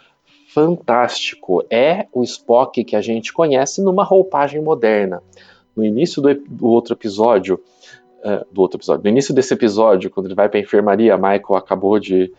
fantástico. 0.53 1.64
É 1.71 2.09
o 2.12 2.25
Spock 2.25 2.83
que 2.83 2.97
a 2.97 3.01
gente 3.01 3.33
conhece 3.33 3.81
numa 3.81 4.03
roupagem 4.03 4.61
moderna. 4.61 5.23
No 5.79 5.85
início 5.85 6.21
do, 6.21 6.35
do 6.35 6.67
outro 6.67 6.95
episódio, 6.95 7.61
uh, 8.25 8.45
do 8.53 8.61
outro 8.61 8.79
episódio, 8.79 9.05
no 9.05 9.11
início 9.11 9.33
desse 9.33 9.55
episódio, 9.55 10.11
quando 10.11 10.27
ele 10.27 10.35
vai 10.35 10.49
para 10.49 10.59
a 10.59 10.62
enfermaria, 10.62 11.17
Michael 11.17 11.55
acabou 11.55 12.01
de 12.01 12.33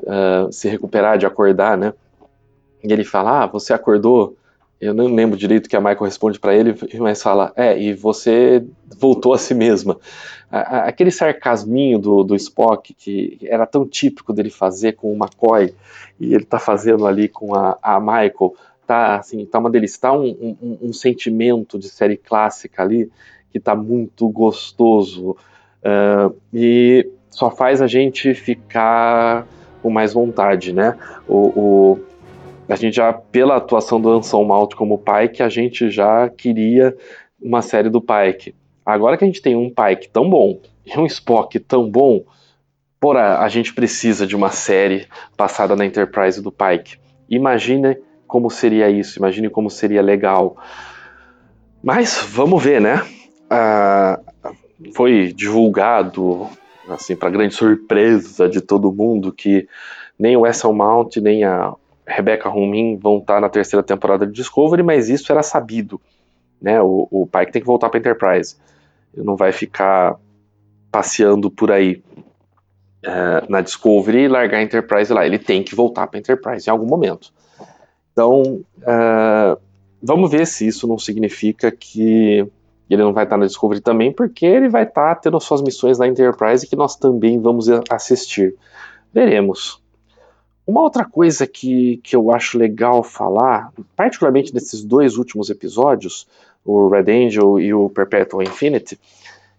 uh, 0.00 0.50
se 0.50 0.66
recuperar, 0.66 1.18
de 1.18 1.26
acordar, 1.26 1.76
né? 1.76 1.92
E 2.82 2.90
ele 2.90 3.04
fala: 3.04 3.42
Ah, 3.42 3.46
você 3.46 3.74
acordou? 3.74 4.34
Eu 4.80 4.94
não 4.94 5.14
lembro 5.14 5.36
direito 5.36 5.68
que 5.68 5.76
a 5.76 5.80
Michael 5.80 6.04
responde 6.04 6.40
para 6.40 6.54
ele, 6.54 6.74
mas 6.98 7.22
fala: 7.22 7.52
É, 7.54 7.78
e 7.78 7.92
você 7.92 8.64
voltou 8.98 9.34
a 9.34 9.38
si 9.38 9.52
mesma. 9.52 9.98
Aquele 10.50 11.10
sarcasminho 11.10 11.98
do, 11.98 12.24
do 12.24 12.34
Spock, 12.34 12.94
que 12.94 13.38
era 13.42 13.66
tão 13.66 13.86
típico 13.86 14.32
dele 14.32 14.50
fazer 14.50 14.92
com 14.92 15.12
o 15.12 15.16
McCoy, 15.16 15.74
e 16.18 16.34
ele 16.34 16.44
tá 16.44 16.58
fazendo 16.58 17.06
ali 17.06 17.28
com 17.28 17.54
a, 17.54 17.78
a 17.82 18.00
Michael, 18.00 18.54
tá 18.90 19.16
assim, 19.18 19.46
tá 19.46 19.60
uma 19.60 19.70
delícia. 19.70 20.00
Tá 20.00 20.12
um, 20.12 20.56
um, 20.60 20.78
um 20.88 20.92
sentimento 20.92 21.78
de 21.78 21.88
série 21.88 22.16
clássica 22.16 22.82
ali 22.82 23.08
que 23.52 23.60
tá 23.60 23.76
muito 23.76 24.28
gostoso. 24.28 25.36
Uh, 25.80 26.34
e 26.52 27.08
só 27.30 27.52
faz 27.52 27.80
a 27.80 27.86
gente 27.86 28.34
ficar 28.34 29.46
com 29.80 29.90
mais 29.90 30.12
vontade, 30.12 30.72
né? 30.72 30.98
O, 31.28 31.36
o, 31.36 32.00
a 32.68 32.74
gente 32.74 32.96
já, 32.96 33.12
pela 33.12 33.56
atuação 33.56 34.00
do 34.00 34.10
Anson 34.10 34.42
Malt 34.44 34.74
como 34.74 34.98
Pike, 34.98 35.40
a 35.40 35.48
gente 35.48 35.88
já 35.88 36.28
queria 36.28 36.96
uma 37.40 37.62
série 37.62 37.88
do 37.88 38.00
Pike. 38.00 38.56
Agora 38.84 39.16
que 39.16 39.22
a 39.22 39.26
gente 39.26 39.40
tem 39.40 39.54
um 39.54 39.70
Pike 39.70 40.08
tão 40.08 40.28
bom 40.28 40.60
e 40.84 40.98
um 40.98 41.06
Spock 41.06 41.60
tão 41.60 41.88
bom, 41.88 42.24
porra, 42.98 43.38
a 43.38 43.48
gente 43.48 43.72
precisa 43.72 44.26
de 44.26 44.34
uma 44.34 44.50
série 44.50 45.06
passada 45.36 45.76
na 45.76 45.86
Enterprise 45.86 46.42
do 46.42 46.50
Pike. 46.50 46.98
Imagine 47.28 47.96
como 48.30 48.48
seria 48.48 48.88
isso, 48.88 49.18
imagine 49.18 49.50
como 49.50 49.68
seria 49.68 50.00
legal. 50.00 50.56
Mas 51.82 52.24
vamos 52.30 52.62
ver, 52.62 52.80
né? 52.80 53.04
Ah, 53.50 54.20
foi 54.94 55.32
divulgado 55.32 56.48
assim, 56.88 57.16
para 57.16 57.28
grande 57.28 57.54
surpresa 57.54 58.48
de 58.48 58.60
todo 58.60 58.92
mundo, 58.92 59.32
que 59.32 59.68
nem 60.16 60.36
o 60.36 60.42
Wessel 60.42 60.72
Mount 60.72 61.16
nem 61.16 61.42
a 61.42 61.74
Rebecca 62.06 62.48
Romijn 62.48 62.96
vão 62.96 63.18
estar 63.18 63.40
na 63.40 63.48
terceira 63.48 63.82
temporada 63.82 64.24
de 64.24 64.32
Discovery, 64.32 64.84
mas 64.84 65.08
isso 65.08 65.32
era 65.32 65.42
sabido. 65.42 66.00
Né? 66.62 66.80
O, 66.80 67.08
o 67.10 67.26
Pike 67.26 67.50
tem 67.50 67.62
que 67.62 67.66
voltar 67.66 67.88
para 67.88 67.98
Enterprise. 67.98 68.56
Ele 69.12 69.26
não 69.26 69.34
vai 69.34 69.50
ficar 69.50 70.16
passeando 70.92 71.50
por 71.50 71.72
aí 71.72 72.00
uh, 73.04 73.50
na 73.50 73.60
Discovery 73.60 74.22
e 74.22 74.28
largar 74.28 74.58
a 74.58 74.62
Enterprise 74.62 75.12
lá. 75.12 75.26
Ele 75.26 75.38
tem 75.38 75.64
que 75.64 75.74
voltar 75.74 76.06
para 76.06 76.20
Enterprise 76.20 76.68
em 76.68 76.70
algum 76.70 76.86
momento. 76.86 77.32
Então, 78.12 78.62
uh, 78.78 79.60
vamos 80.02 80.30
ver 80.30 80.46
se 80.46 80.66
isso 80.66 80.86
não 80.86 80.98
significa 80.98 81.70
que 81.70 82.46
ele 82.88 83.02
não 83.02 83.12
vai 83.12 83.24
estar 83.24 83.36
na 83.36 83.46
Discovery 83.46 83.80
também, 83.80 84.12
porque 84.12 84.44
ele 84.44 84.68
vai 84.68 84.82
estar 84.82 85.14
tendo 85.16 85.38
suas 85.38 85.62
missões 85.62 85.98
na 85.98 86.08
Enterprise 86.08 86.66
que 86.66 86.74
nós 86.74 86.96
também 86.96 87.38
vamos 87.38 87.66
assistir. 87.88 88.56
Veremos. 89.12 89.80
Uma 90.66 90.82
outra 90.82 91.04
coisa 91.04 91.46
que, 91.46 91.98
que 91.98 92.14
eu 92.14 92.32
acho 92.32 92.58
legal 92.58 93.02
falar, 93.02 93.72
particularmente 93.96 94.52
nesses 94.52 94.84
dois 94.84 95.16
últimos 95.16 95.50
episódios, 95.50 96.26
o 96.64 96.88
Red 96.88 97.10
Angel 97.10 97.58
e 97.60 97.72
o 97.72 97.88
Perpetual 97.88 98.42
Infinity, 98.42 98.98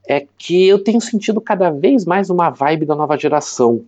é 0.08 0.26
que 0.38 0.68
eu 0.68 0.84
tenho 0.84 1.00
sentido 1.00 1.40
cada 1.40 1.70
vez 1.70 2.06
mais 2.06 2.30
uma 2.30 2.50
vibe 2.50 2.86
da 2.86 2.96
nova 2.96 3.18
geração, 3.18 3.84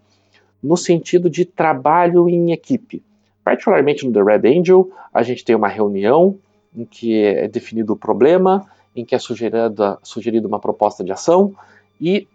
no 0.62 0.78
sentido 0.78 1.30
de 1.30 1.44
trabalho 1.44 2.30
em 2.30 2.52
equipe. 2.52 3.04
Particularmente 3.44 4.06
no 4.06 4.14
The 4.14 4.24
Red 4.24 4.60
Angel, 4.60 4.90
a 5.14 5.22
gente 5.24 5.44
tem 5.44 5.56
uma 5.56 5.68
reunião 5.68 6.38
em 6.76 6.86
que 6.86 7.22
é 7.22 7.48
definido 7.48 7.94
o 7.94 7.98
problema 7.98 8.66
em 8.96 9.04
que 9.04 9.16
é 9.16 9.20
sugerida, 9.20 9.98
sugerida 10.04 10.48
uma 10.48 10.60
proposta 10.60 11.04
de 11.04 11.12
ação 11.12 11.54
e 12.00 12.28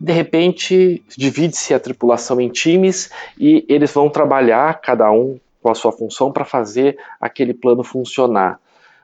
de 0.00 0.12
repente 0.12 1.02
divide-se 1.16 1.72
a 1.72 1.80
tripulação 1.80 2.40
em 2.40 2.48
times 2.48 3.10
e 3.38 3.64
eles 3.68 3.92
vão 3.92 4.08
trabalhar 4.08 4.80
cada 4.80 5.10
um 5.10 5.38
com 5.62 5.70
a 5.70 5.74
sua 5.74 5.92
função 5.92 6.30
para 6.30 6.44
fazer 6.44 6.98
aquele 7.20 7.54
plano 7.54 7.82
funcionar. 7.82 8.60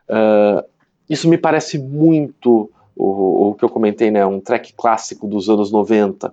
Uh, 0.09 0.62
isso 1.09 1.29
me 1.29 1.38
parece 1.38 1.79
muito 1.79 2.70
o, 2.94 3.49
o, 3.49 3.55
que 3.55 3.64
eu 3.64 3.68
comentei, 3.68 4.11
né, 4.11 4.27
um 4.27 4.40
track 4.40 4.75
clássico 4.75 5.27
dos 5.27 5.49
anos 5.49 5.73
90. 5.73 6.33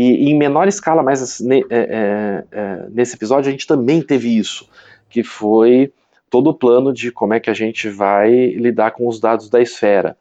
E, 0.00 0.30
em 0.30 0.38
menor 0.38 0.68
escala, 0.68 1.02
mas 1.02 1.40
é, 1.40 1.58
é, 1.70 2.44
é, 2.52 2.86
nesse 2.88 3.16
episódio 3.16 3.48
a 3.48 3.50
gente 3.50 3.66
também 3.66 4.00
teve 4.00 4.38
isso, 4.38 4.68
que 5.10 5.24
foi 5.24 5.92
todo 6.30 6.50
o 6.50 6.54
plano 6.54 6.92
de 6.92 7.10
como 7.10 7.34
é 7.34 7.40
que 7.40 7.50
a 7.50 7.54
gente 7.54 7.88
vai 7.88 8.30
lidar 8.50 8.92
com 8.92 9.08
os 9.08 9.18
dados 9.18 9.50
da 9.50 9.60
esfera. 9.60 10.16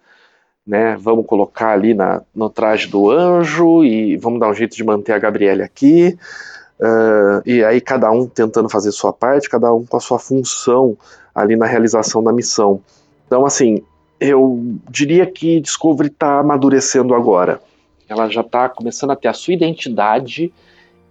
Né? 0.66 0.98
Vamos 1.00 1.28
colocar 1.28 1.74
ali 1.74 1.94
na, 1.94 2.24
no 2.34 2.50
traje 2.50 2.88
do 2.88 3.12
anjo 3.12 3.84
e 3.84 4.18
vamos 4.18 4.40
dar 4.40 4.50
um 4.50 4.54
jeito 4.56 4.76
de 4.76 4.84
manter 4.84 5.14
a 5.14 5.20
Gabriele 5.20 5.62
aqui. 5.62 6.18
Uh, 6.80 7.46
e 7.46 7.64
aí 7.64 7.80
cada 7.80 8.10
um 8.10 8.26
tentando 8.26 8.70
fazer 8.70 8.92
sua 8.92 9.14
parte, 9.14 9.48
cada 9.48 9.72
um 9.72 9.86
com 9.86 9.98
a 9.98 10.00
sua 10.00 10.18
função 10.18 10.98
ali 11.36 11.56
na 11.56 11.68
realização 11.68 12.24
da 12.24 12.34
missão. 12.34 12.82
Então, 13.28 13.46
assim, 13.46 13.84
eu 14.20 14.60
diria 14.90 15.28
que 15.28 15.62
Discovery 15.62 16.10
está 16.10 16.40
amadurecendo 16.40 17.14
agora. 17.14 17.62
Ela 18.08 18.30
já 18.30 18.42
está 18.42 18.70
começando 18.70 19.12
a 19.12 19.16
ter 19.16 19.28
a 19.28 19.34
sua 19.34 19.54
identidade, 19.54 20.54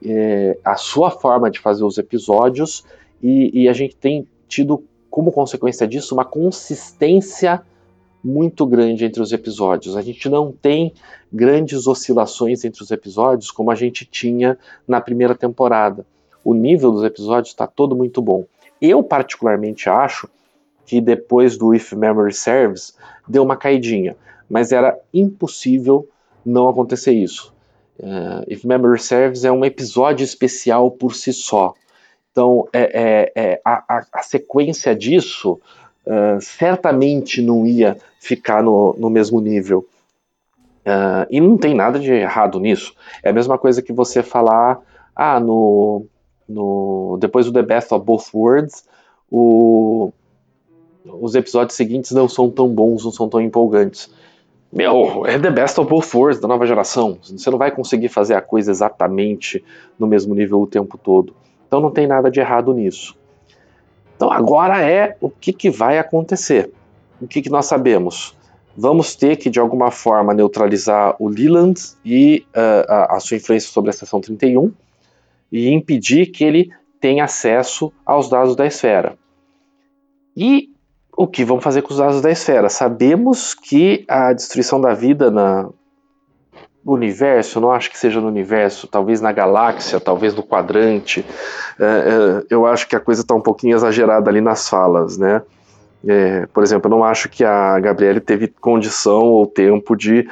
é, 0.04 0.58
a 0.64 0.76
sua 0.76 1.10
forma 1.10 1.50
de 1.50 1.58
fazer 1.58 1.84
os 1.84 1.98
episódios, 1.98 2.84
e, 3.22 3.62
e 3.62 3.68
a 3.68 3.72
gente 3.72 3.96
tem 3.96 4.26
tido 4.48 4.84
como 5.10 5.32
consequência 5.32 5.86
disso 5.86 6.14
uma 6.14 6.24
consistência 6.24 7.62
muito 8.22 8.66
grande 8.66 9.04
entre 9.04 9.22
os 9.22 9.32
episódios. 9.32 9.96
A 9.96 10.02
gente 10.02 10.28
não 10.28 10.50
tem 10.52 10.92
grandes 11.32 11.86
oscilações 11.86 12.64
entre 12.64 12.82
os 12.82 12.90
episódios 12.90 13.50
como 13.50 13.70
a 13.70 13.74
gente 13.74 14.04
tinha 14.04 14.58
na 14.86 15.00
primeira 15.00 15.34
temporada. 15.34 16.04
O 16.44 16.52
nível 16.52 16.90
dos 16.90 17.04
episódios 17.04 17.50
está 17.50 17.66
todo 17.66 17.94
muito 17.94 18.20
bom. 18.20 18.44
Eu, 18.80 19.02
particularmente, 19.02 19.88
acho 19.88 20.28
que 20.84 21.00
depois 21.00 21.56
do 21.56 21.74
If 21.74 21.92
Memory 21.92 22.32
Serves 22.32 22.96
deu 23.26 23.42
uma 23.42 23.56
caidinha, 23.56 24.16
mas 24.48 24.70
era 24.70 24.98
impossível 25.12 26.08
não 26.46 26.68
acontecer 26.68 27.12
isso. 27.12 27.52
Uh, 27.98 28.44
If 28.46 28.64
Memory 28.64 29.00
Serves 29.00 29.44
é 29.44 29.50
um 29.50 29.64
episódio 29.64 30.24
especial 30.24 30.90
por 30.90 31.14
si 31.14 31.32
só. 31.32 31.74
Então, 32.30 32.68
é, 32.72 33.32
é, 33.34 33.34
é 33.34 33.60
a, 33.64 34.04
a, 34.12 34.22
sequência 34.22 34.94
disso 34.94 35.58
uh, 36.06 36.40
certamente 36.40 37.40
não 37.40 37.66
ia 37.66 37.96
ficar 38.20 38.62
no, 38.62 38.94
no 38.98 39.08
mesmo 39.08 39.40
nível. 39.40 39.86
Uh, 40.86 41.26
e 41.30 41.40
não 41.40 41.56
tem 41.56 41.74
nada 41.74 41.98
de 41.98 42.12
errado 42.12 42.60
nisso. 42.60 42.94
É 43.22 43.30
a 43.30 43.32
mesma 43.32 43.56
coisa 43.56 43.80
que 43.80 43.92
você 43.92 44.22
falar, 44.22 44.78
ah, 45.14 45.40
no, 45.40 46.04
no 46.46 47.16
depois 47.18 47.46
do 47.46 47.52
The 47.52 47.62
Best 47.62 47.94
of 47.94 48.04
Both 48.04 48.34
Worlds, 48.34 48.84
os 49.30 51.34
episódios 51.34 51.76
seguintes 51.76 52.12
não 52.12 52.28
são 52.28 52.50
tão 52.50 52.68
bons, 52.68 53.04
não 53.04 53.12
são 53.12 53.28
tão 53.28 53.40
empolgantes. 53.40 54.10
Meu, 54.72 55.24
é 55.26 55.38
The 55.38 55.50
Best 55.50 55.80
of 55.80 55.88
Both 55.88 56.14
Worlds 56.14 56.40
da 56.40 56.48
nova 56.48 56.66
geração. 56.66 57.18
Você 57.22 57.50
não 57.50 57.58
vai 57.58 57.70
conseguir 57.70 58.08
fazer 58.08 58.34
a 58.34 58.40
coisa 58.40 58.70
exatamente 58.70 59.64
no 59.98 60.06
mesmo 60.06 60.34
nível 60.34 60.60
o 60.60 60.66
tempo 60.66 60.98
todo. 60.98 61.34
Então 61.66 61.80
não 61.80 61.90
tem 61.90 62.06
nada 62.06 62.30
de 62.30 62.40
errado 62.40 62.72
nisso. 62.74 63.16
Então 64.16 64.30
agora 64.30 64.80
é 64.82 65.16
o 65.20 65.30
que, 65.30 65.52
que 65.52 65.70
vai 65.70 65.98
acontecer. 65.98 66.70
O 67.20 67.26
que, 67.26 67.42
que 67.42 67.50
nós 67.50 67.66
sabemos? 67.66 68.36
Vamos 68.76 69.14
ter 69.14 69.36
que, 69.36 69.48
de 69.48 69.58
alguma 69.58 69.90
forma, 69.90 70.34
neutralizar 70.34 71.16
o 71.18 71.28
Leland 71.28 71.80
e 72.04 72.44
uh, 72.48 72.92
a, 72.92 73.16
a, 73.16 73.20
sua 73.20 73.38
influência 73.38 73.70
sobre 73.70 73.88
a 73.88 73.92
seção 73.92 74.20
31 74.20 74.70
e 75.50 75.70
impedir 75.70 76.26
que 76.26 76.44
ele 76.44 76.70
tenha 77.00 77.24
acesso 77.24 77.90
aos 78.04 78.28
dados 78.28 78.54
da 78.54 78.66
esfera. 78.66 79.16
E 80.36 80.70
o 81.16 81.26
que 81.26 81.44
vamos 81.44 81.64
fazer 81.64 81.82
com 81.82 81.92
os 81.92 81.98
dados 81.98 82.20
da 82.20 82.30
esfera? 82.30 82.68
Sabemos 82.68 83.54
que 83.54 84.04
a 84.06 84.32
destruição 84.32 84.80
da 84.80 84.92
vida 84.92 85.30
na, 85.30 85.68
universo, 86.84 87.58
eu 87.58 87.62
não 87.62 87.72
acho 87.72 87.90
que 87.90 87.98
seja 87.98 88.20
no 88.20 88.28
universo, 88.28 88.86
talvez 88.86 89.20
na 89.20 89.32
galáxia, 89.32 89.98
talvez 89.98 90.34
no 90.34 90.42
quadrante. 90.42 91.24
É, 91.78 91.84
é, 91.84 92.46
eu 92.48 92.66
acho 92.66 92.86
que 92.86 92.94
a 92.94 93.00
coisa 93.00 93.22
está 93.22 93.34
um 93.34 93.40
pouquinho 93.40 93.74
exagerada 93.74 94.30
ali 94.30 94.40
nas 94.40 94.68
falas, 94.68 95.18
né? 95.18 95.42
É, 96.06 96.46
por 96.46 96.62
exemplo, 96.62 96.86
eu 96.88 96.96
não 96.96 97.04
acho 97.04 97.28
que 97.28 97.44
a 97.44 97.80
Gabriele 97.80 98.20
teve 98.20 98.46
condição 98.46 99.22
ou 99.22 99.46
tempo 99.46 99.96
de 99.96 100.28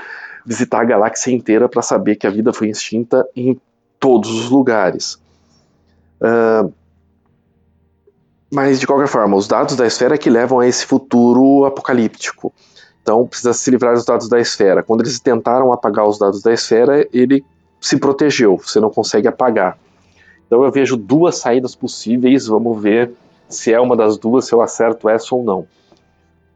visitar 0.46 0.82
a 0.82 0.84
galáxia 0.84 1.32
inteira 1.32 1.68
para 1.68 1.82
saber 1.82 2.16
que 2.16 2.26
a 2.26 2.30
vida 2.30 2.52
foi 2.52 2.68
extinta 2.68 3.26
em 3.34 3.58
todos 3.98 4.30
os 4.30 4.50
lugares. 4.50 5.18
Uh, 6.20 6.72
mas, 8.54 8.78
de 8.78 8.86
qualquer 8.86 9.08
forma, 9.08 9.36
os 9.36 9.48
dados 9.48 9.74
da 9.74 9.84
esfera 9.84 10.16
que 10.16 10.30
levam 10.30 10.60
a 10.60 10.66
esse 10.66 10.86
futuro 10.86 11.64
apocalíptico. 11.64 12.52
Então 13.02 13.26
precisa 13.26 13.52
se 13.52 13.68
livrar 13.68 13.94
dos 13.94 14.04
dados 14.04 14.28
da 14.28 14.38
esfera. 14.38 14.80
Quando 14.80 15.00
eles 15.00 15.18
tentaram 15.18 15.72
apagar 15.72 16.08
os 16.08 16.18
dados 16.18 16.40
da 16.40 16.52
esfera, 16.52 17.06
ele 17.12 17.44
se 17.80 17.98
protegeu, 17.98 18.56
você 18.56 18.78
não 18.78 18.90
consegue 18.90 19.26
apagar. 19.26 19.76
Então 20.46 20.62
eu 20.62 20.70
vejo 20.70 20.96
duas 20.96 21.36
saídas 21.36 21.74
possíveis, 21.74 22.46
vamos 22.46 22.80
ver 22.80 23.12
se 23.48 23.72
é 23.72 23.80
uma 23.80 23.96
das 23.96 24.16
duas, 24.16 24.46
se 24.46 24.54
eu 24.54 24.62
acerto 24.62 25.08
essa 25.08 25.34
ou 25.34 25.42
não. 25.42 25.66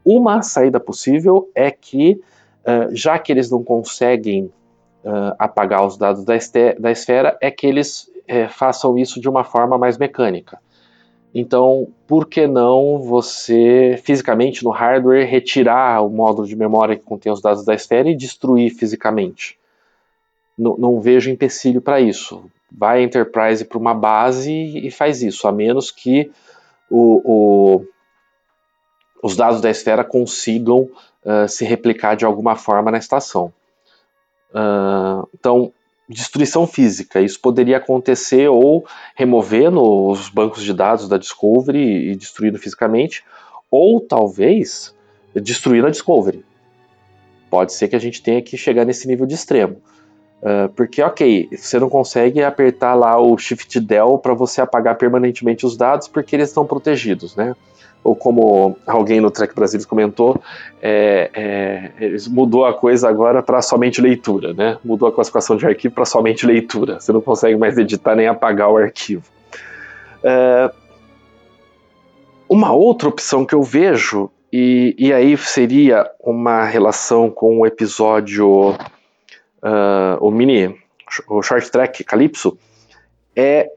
Uma 0.04 0.40
saída 0.40 0.78
possível 0.78 1.50
é 1.52 1.70
que, 1.70 2.20
uh, 2.62 2.94
já 2.94 3.18
que 3.18 3.32
eles 3.32 3.50
não 3.50 3.64
conseguem 3.64 4.44
uh, 5.04 5.34
apagar 5.36 5.84
os 5.84 5.98
dados 5.98 6.24
da, 6.24 6.36
esfera, 6.36 7.36
é 7.40 7.50
que 7.50 7.66
eles 7.66 8.04
uh, 8.04 8.48
façam 8.50 8.96
isso 8.96 9.20
de 9.20 9.28
uma 9.28 9.42
forma 9.42 9.76
mais 9.76 9.98
mecânica. 9.98 10.60
Então, 11.40 11.86
por 12.04 12.26
que 12.26 12.48
não 12.48 12.98
você, 12.98 13.96
fisicamente 14.02 14.64
no 14.64 14.70
hardware, 14.70 15.24
retirar 15.24 16.04
o 16.04 16.10
módulo 16.10 16.48
de 16.48 16.56
memória 16.56 16.96
que 16.96 17.04
contém 17.04 17.30
os 17.30 17.40
dados 17.40 17.64
da 17.64 17.74
esfera 17.74 18.10
e 18.10 18.16
destruir 18.16 18.74
fisicamente? 18.74 19.56
Não, 20.58 20.76
não 20.76 21.00
vejo 21.00 21.30
empecilho 21.30 21.80
para 21.80 22.00
isso. 22.00 22.42
Vai 22.72 22.98
a 22.98 23.02
Enterprise 23.04 23.64
para 23.64 23.78
uma 23.78 23.94
base 23.94 24.52
e 24.52 24.90
faz 24.90 25.22
isso, 25.22 25.46
a 25.46 25.52
menos 25.52 25.92
que 25.92 26.28
o, 26.90 27.22
o, 27.24 27.86
os 29.22 29.36
dados 29.36 29.60
da 29.60 29.70
esfera 29.70 30.02
consigam 30.02 30.90
uh, 31.24 31.48
se 31.48 31.64
replicar 31.64 32.16
de 32.16 32.24
alguma 32.24 32.56
forma 32.56 32.90
na 32.90 32.98
estação. 32.98 33.52
Uh, 34.50 35.28
então, 35.32 35.72
destruição 36.08 36.66
física. 36.66 37.20
Isso 37.20 37.38
poderia 37.40 37.76
acontecer 37.76 38.48
ou 38.48 38.86
removendo 39.14 39.82
os 39.82 40.28
bancos 40.28 40.62
de 40.62 40.72
dados 40.72 41.08
da 41.08 41.18
Discovery 41.18 42.10
e 42.10 42.16
destruindo 42.16 42.58
fisicamente, 42.58 43.22
ou 43.70 44.00
talvez 44.00 44.94
destruindo 45.34 45.86
a 45.86 45.90
Discovery. 45.90 46.44
Pode 47.50 47.72
ser 47.72 47.88
que 47.88 47.96
a 47.96 48.00
gente 48.00 48.22
tenha 48.22 48.42
que 48.42 48.56
chegar 48.56 48.84
nesse 48.84 49.06
nível 49.06 49.26
de 49.26 49.34
extremo. 49.34 49.76
Uh, 50.40 50.68
porque, 50.74 51.02
ok, 51.02 51.48
você 51.52 51.80
não 51.80 51.88
consegue 51.88 52.42
apertar 52.42 52.94
lá 52.94 53.20
o 53.20 53.36
Shift 53.36 53.80
Del 53.80 54.18
para 54.18 54.34
você 54.34 54.60
apagar 54.60 54.96
permanentemente 54.96 55.66
os 55.66 55.76
dados 55.76 56.06
porque 56.06 56.36
eles 56.36 56.48
estão 56.48 56.64
protegidos, 56.64 57.34
né? 57.34 57.56
Ou 58.02 58.14
como 58.16 58.76
alguém 58.86 59.20
no 59.20 59.30
Trek 59.30 59.54
Brasil 59.54 59.80
comentou, 59.86 60.40
é, 60.80 61.30
é, 61.34 62.16
mudou 62.28 62.64
a 62.64 62.72
coisa 62.72 63.08
agora 63.08 63.42
para 63.42 63.60
somente 63.60 64.00
leitura, 64.00 64.52
né? 64.54 64.78
Mudou 64.84 65.08
a 65.08 65.12
classificação 65.12 65.56
de 65.56 65.66
arquivo 65.66 65.94
para 65.94 66.04
somente 66.04 66.46
leitura. 66.46 67.00
Você 67.00 67.12
não 67.12 67.20
consegue 67.20 67.56
mais 67.56 67.76
editar 67.76 68.14
nem 68.14 68.26
apagar 68.26 68.70
o 68.70 68.76
arquivo. 68.76 69.24
É, 70.22 70.70
uma 72.48 72.72
outra 72.72 73.08
opção 73.08 73.44
que 73.44 73.54
eu 73.54 73.62
vejo, 73.62 74.30
e, 74.52 74.94
e 74.98 75.12
aí 75.12 75.36
seria 75.36 76.10
uma 76.18 76.64
relação 76.64 77.30
com 77.30 77.60
o 77.60 77.66
episódio, 77.66 78.70
uh, 78.72 80.16
o 80.20 80.30
mini, 80.30 80.74
o 81.28 81.42
short 81.42 81.70
track 81.70 82.02
Calypso, 82.04 82.58
é 83.36 83.67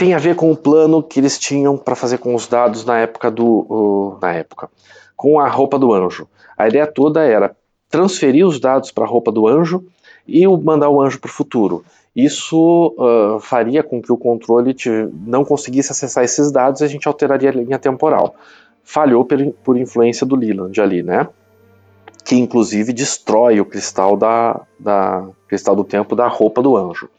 tem 0.00 0.14
a 0.14 0.18
ver 0.18 0.34
com 0.34 0.50
o 0.50 0.56
plano 0.56 1.02
que 1.02 1.20
eles 1.20 1.38
tinham 1.38 1.76
para 1.76 1.94
fazer 1.94 2.16
com 2.16 2.34
os 2.34 2.48
dados 2.48 2.86
na 2.86 2.96
época 3.00 3.30
do 3.30 3.66
uh, 3.68 4.18
na 4.18 4.32
época 4.32 4.70
com 5.14 5.38
a 5.38 5.46
roupa 5.46 5.78
do 5.78 5.92
anjo. 5.92 6.26
A 6.56 6.66
ideia 6.66 6.86
toda 6.86 7.22
era 7.22 7.54
transferir 7.90 8.46
os 8.46 8.58
dados 8.58 8.90
para 8.90 9.04
a 9.04 9.06
roupa 9.06 9.30
do 9.30 9.46
anjo 9.46 9.84
e 10.26 10.46
mandar 10.48 10.88
o 10.88 11.02
anjo 11.02 11.20
para 11.20 11.28
o 11.28 11.32
futuro. 11.32 11.84
Isso 12.16 12.96
uh, 12.96 13.38
faria 13.40 13.82
com 13.82 14.00
que 14.00 14.10
o 14.10 14.16
controle 14.16 14.74
não 15.26 15.44
conseguisse 15.44 15.92
acessar 15.92 16.24
esses 16.24 16.50
dados 16.50 16.80
e 16.80 16.84
a 16.84 16.88
gente 16.88 17.06
alteraria 17.06 17.50
a 17.50 17.52
linha 17.52 17.78
temporal. 17.78 18.34
Falhou 18.82 19.22
por, 19.22 19.38
por 19.62 19.76
influência 19.76 20.26
do 20.26 20.34
Leland 20.34 20.80
ali, 20.80 21.02
né? 21.02 21.28
Que 22.24 22.36
inclusive 22.36 22.94
destrói 22.94 23.60
o 23.60 23.66
cristal 23.66 24.16
da, 24.16 24.62
da 24.78 25.28
cristal 25.46 25.76
do 25.76 25.84
tempo 25.84 26.16
da 26.16 26.26
roupa 26.26 26.62
do 26.62 26.74
anjo. 26.74 27.10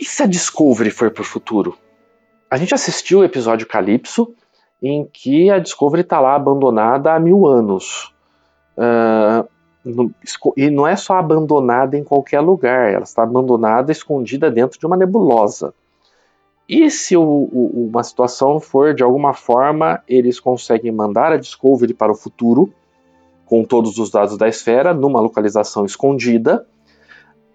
E 0.00 0.04
se 0.06 0.22
a 0.22 0.26
Discovery 0.26 0.90
for 0.90 1.10
para 1.10 1.20
o 1.20 1.24
futuro? 1.24 1.76
A 2.50 2.56
gente 2.56 2.74
assistiu 2.74 3.18
o 3.18 3.24
episódio 3.24 3.66
Calypso, 3.66 4.32
em 4.82 5.06
que 5.12 5.50
a 5.50 5.58
Discovery 5.58 6.00
está 6.00 6.18
lá 6.18 6.34
abandonada 6.34 7.12
há 7.12 7.20
mil 7.20 7.46
anos. 7.46 8.14
Uh, 8.78 9.46
e 10.56 10.70
não 10.70 10.86
é 10.86 10.96
só 10.96 11.16
abandonada 11.16 11.98
em 11.98 12.04
qualquer 12.04 12.40
lugar, 12.40 12.90
ela 12.90 13.02
está 13.02 13.22
abandonada, 13.22 13.92
escondida 13.92 14.50
dentro 14.50 14.80
de 14.80 14.86
uma 14.86 14.96
nebulosa. 14.96 15.74
E 16.66 16.90
se 16.90 17.14
o, 17.14 17.22
o, 17.22 17.88
uma 17.90 18.02
situação 18.02 18.58
for 18.58 18.94
de 18.94 19.02
alguma 19.02 19.34
forma, 19.34 20.02
eles 20.08 20.40
conseguem 20.40 20.92
mandar 20.92 21.30
a 21.30 21.36
Discovery 21.36 21.92
para 21.92 22.12
o 22.12 22.16
futuro, 22.16 22.72
com 23.44 23.64
todos 23.64 23.98
os 23.98 24.10
dados 24.10 24.38
da 24.38 24.48
esfera, 24.48 24.94
numa 24.94 25.20
localização 25.20 25.84
escondida, 25.84 26.66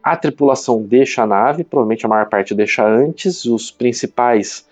a 0.06 0.16
tripulação 0.16 0.84
deixa 0.84 1.24
a 1.24 1.26
nave, 1.26 1.64
provavelmente 1.64 2.06
a 2.06 2.10
maior 2.10 2.30
parte 2.30 2.54
deixa 2.54 2.88
antes, 2.88 3.44
os 3.44 3.72
principais, 3.72 4.64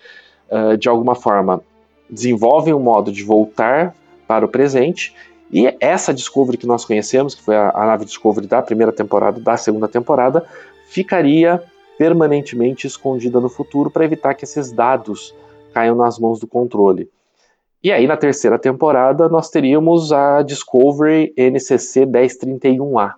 uh, 0.51 0.77
de 0.77 0.87
alguma 0.87 1.15
forma, 1.15 1.59
desenvolvem 2.07 2.71
um 2.71 2.79
modo 2.79 3.11
de 3.11 3.23
voltar 3.23 3.95
para 4.27 4.45
o 4.45 4.47
presente, 4.47 5.15
e 5.51 5.75
essa 5.79 6.13
Discovery 6.13 6.55
que 6.55 6.67
nós 6.67 6.85
conhecemos, 6.85 7.33
que 7.33 7.41
foi 7.41 7.55
a, 7.55 7.71
a 7.71 7.87
nave 7.87 8.05
Discovery 8.05 8.45
da 8.45 8.61
primeira 8.61 8.91
temporada, 8.91 9.39
da 9.39 9.57
segunda 9.57 9.87
temporada, 9.87 10.45
ficaria 10.85 11.63
permanentemente 11.97 12.85
escondida 12.85 13.39
no 13.39 13.49
futuro 13.49 13.89
para 13.89 14.05
evitar 14.05 14.35
que 14.35 14.45
esses 14.45 14.71
dados 14.71 15.35
caiam 15.73 15.95
nas 15.95 16.19
mãos 16.19 16.39
do 16.39 16.45
controle. 16.45 17.09
E 17.83 17.91
aí, 17.91 18.05
na 18.05 18.17
terceira 18.17 18.59
temporada, 18.59 19.27
nós 19.27 19.49
teríamos 19.49 20.13
a 20.13 20.43
Discovery 20.43 21.33
NCC 21.35 22.05
1031A. 22.05 23.13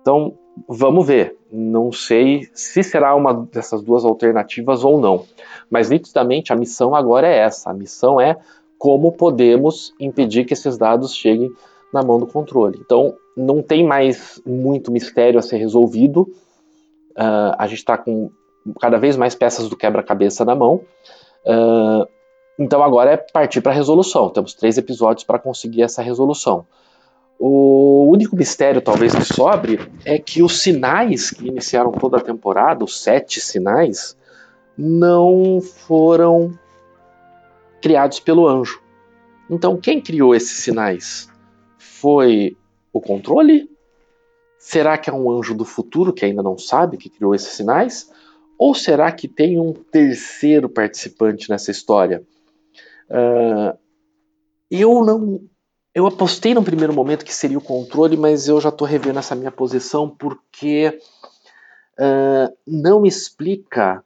Então, 0.00 0.38
Vamos 0.68 1.06
ver. 1.06 1.36
Não 1.50 1.92
sei 1.92 2.48
se 2.54 2.82
será 2.82 3.14
uma 3.14 3.32
dessas 3.32 3.82
duas 3.82 4.04
alternativas 4.04 4.84
ou 4.84 5.00
não. 5.00 5.24
Mas 5.70 5.90
nitidamente 5.90 6.52
a 6.52 6.56
missão 6.56 6.94
agora 6.94 7.28
é 7.28 7.38
essa. 7.38 7.70
A 7.70 7.74
missão 7.74 8.20
é 8.20 8.36
como 8.78 9.12
podemos 9.12 9.92
impedir 10.00 10.44
que 10.44 10.54
esses 10.54 10.78
dados 10.78 11.14
cheguem 11.14 11.50
na 11.92 12.02
mão 12.02 12.18
do 12.18 12.26
controle. 12.26 12.78
Então 12.80 13.14
não 13.36 13.62
tem 13.62 13.86
mais 13.86 14.40
muito 14.46 14.92
mistério 14.92 15.38
a 15.38 15.42
ser 15.42 15.58
resolvido. 15.58 16.22
Uh, 17.12 17.54
a 17.58 17.66
gente 17.66 17.78
está 17.78 17.98
com 17.98 18.30
cada 18.80 18.98
vez 18.98 19.16
mais 19.16 19.34
peças 19.34 19.68
do 19.68 19.76
quebra-cabeça 19.76 20.44
na 20.44 20.54
mão. 20.54 20.82
Uh, 21.44 22.06
então 22.58 22.82
agora 22.82 23.12
é 23.12 23.16
partir 23.16 23.60
para 23.60 23.72
a 23.72 23.74
resolução. 23.74 24.28
Temos 24.30 24.54
três 24.54 24.76
episódios 24.78 25.24
para 25.24 25.38
conseguir 25.38 25.82
essa 25.82 26.02
resolução. 26.02 26.66
O 27.42 28.04
único 28.12 28.36
mistério, 28.36 28.82
talvez, 28.82 29.14
que 29.14 29.24
sobre 29.24 29.80
é 30.04 30.18
que 30.18 30.42
os 30.42 30.60
sinais 30.60 31.30
que 31.30 31.48
iniciaram 31.48 31.90
toda 31.90 32.18
a 32.18 32.20
temporada, 32.20 32.84
os 32.84 33.02
sete 33.02 33.40
sinais, 33.40 34.14
não 34.76 35.58
foram 35.62 36.52
criados 37.80 38.20
pelo 38.20 38.46
anjo. 38.46 38.82
Então, 39.48 39.78
quem 39.78 40.02
criou 40.02 40.34
esses 40.34 40.62
sinais? 40.62 41.30
Foi 41.78 42.58
o 42.92 43.00
controle? 43.00 43.70
Será 44.58 44.98
que 44.98 45.08
é 45.08 45.12
um 45.12 45.30
anjo 45.30 45.54
do 45.54 45.64
futuro 45.64 46.12
que 46.12 46.26
ainda 46.26 46.42
não 46.42 46.58
sabe 46.58 46.98
que 46.98 47.08
criou 47.08 47.34
esses 47.34 47.54
sinais? 47.54 48.12
Ou 48.58 48.74
será 48.74 49.10
que 49.10 49.26
tem 49.26 49.58
um 49.58 49.72
terceiro 49.72 50.68
participante 50.68 51.48
nessa 51.48 51.70
história? 51.70 52.22
Uh, 53.08 53.78
eu 54.70 55.02
não 55.02 55.40
eu 55.94 56.06
apostei 56.06 56.54
no 56.54 56.62
primeiro 56.62 56.92
momento 56.92 57.24
que 57.24 57.34
seria 57.34 57.58
o 57.58 57.62
controle, 57.62 58.16
mas 58.16 58.46
eu 58.46 58.60
já 58.60 58.68
estou 58.68 58.86
revendo 58.86 59.18
essa 59.18 59.34
minha 59.34 59.50
posição 59.50 60.08
porque 60.08 60.98
uh, 61.98 62.56
não 62.66 63.04
explica 63.04 64.04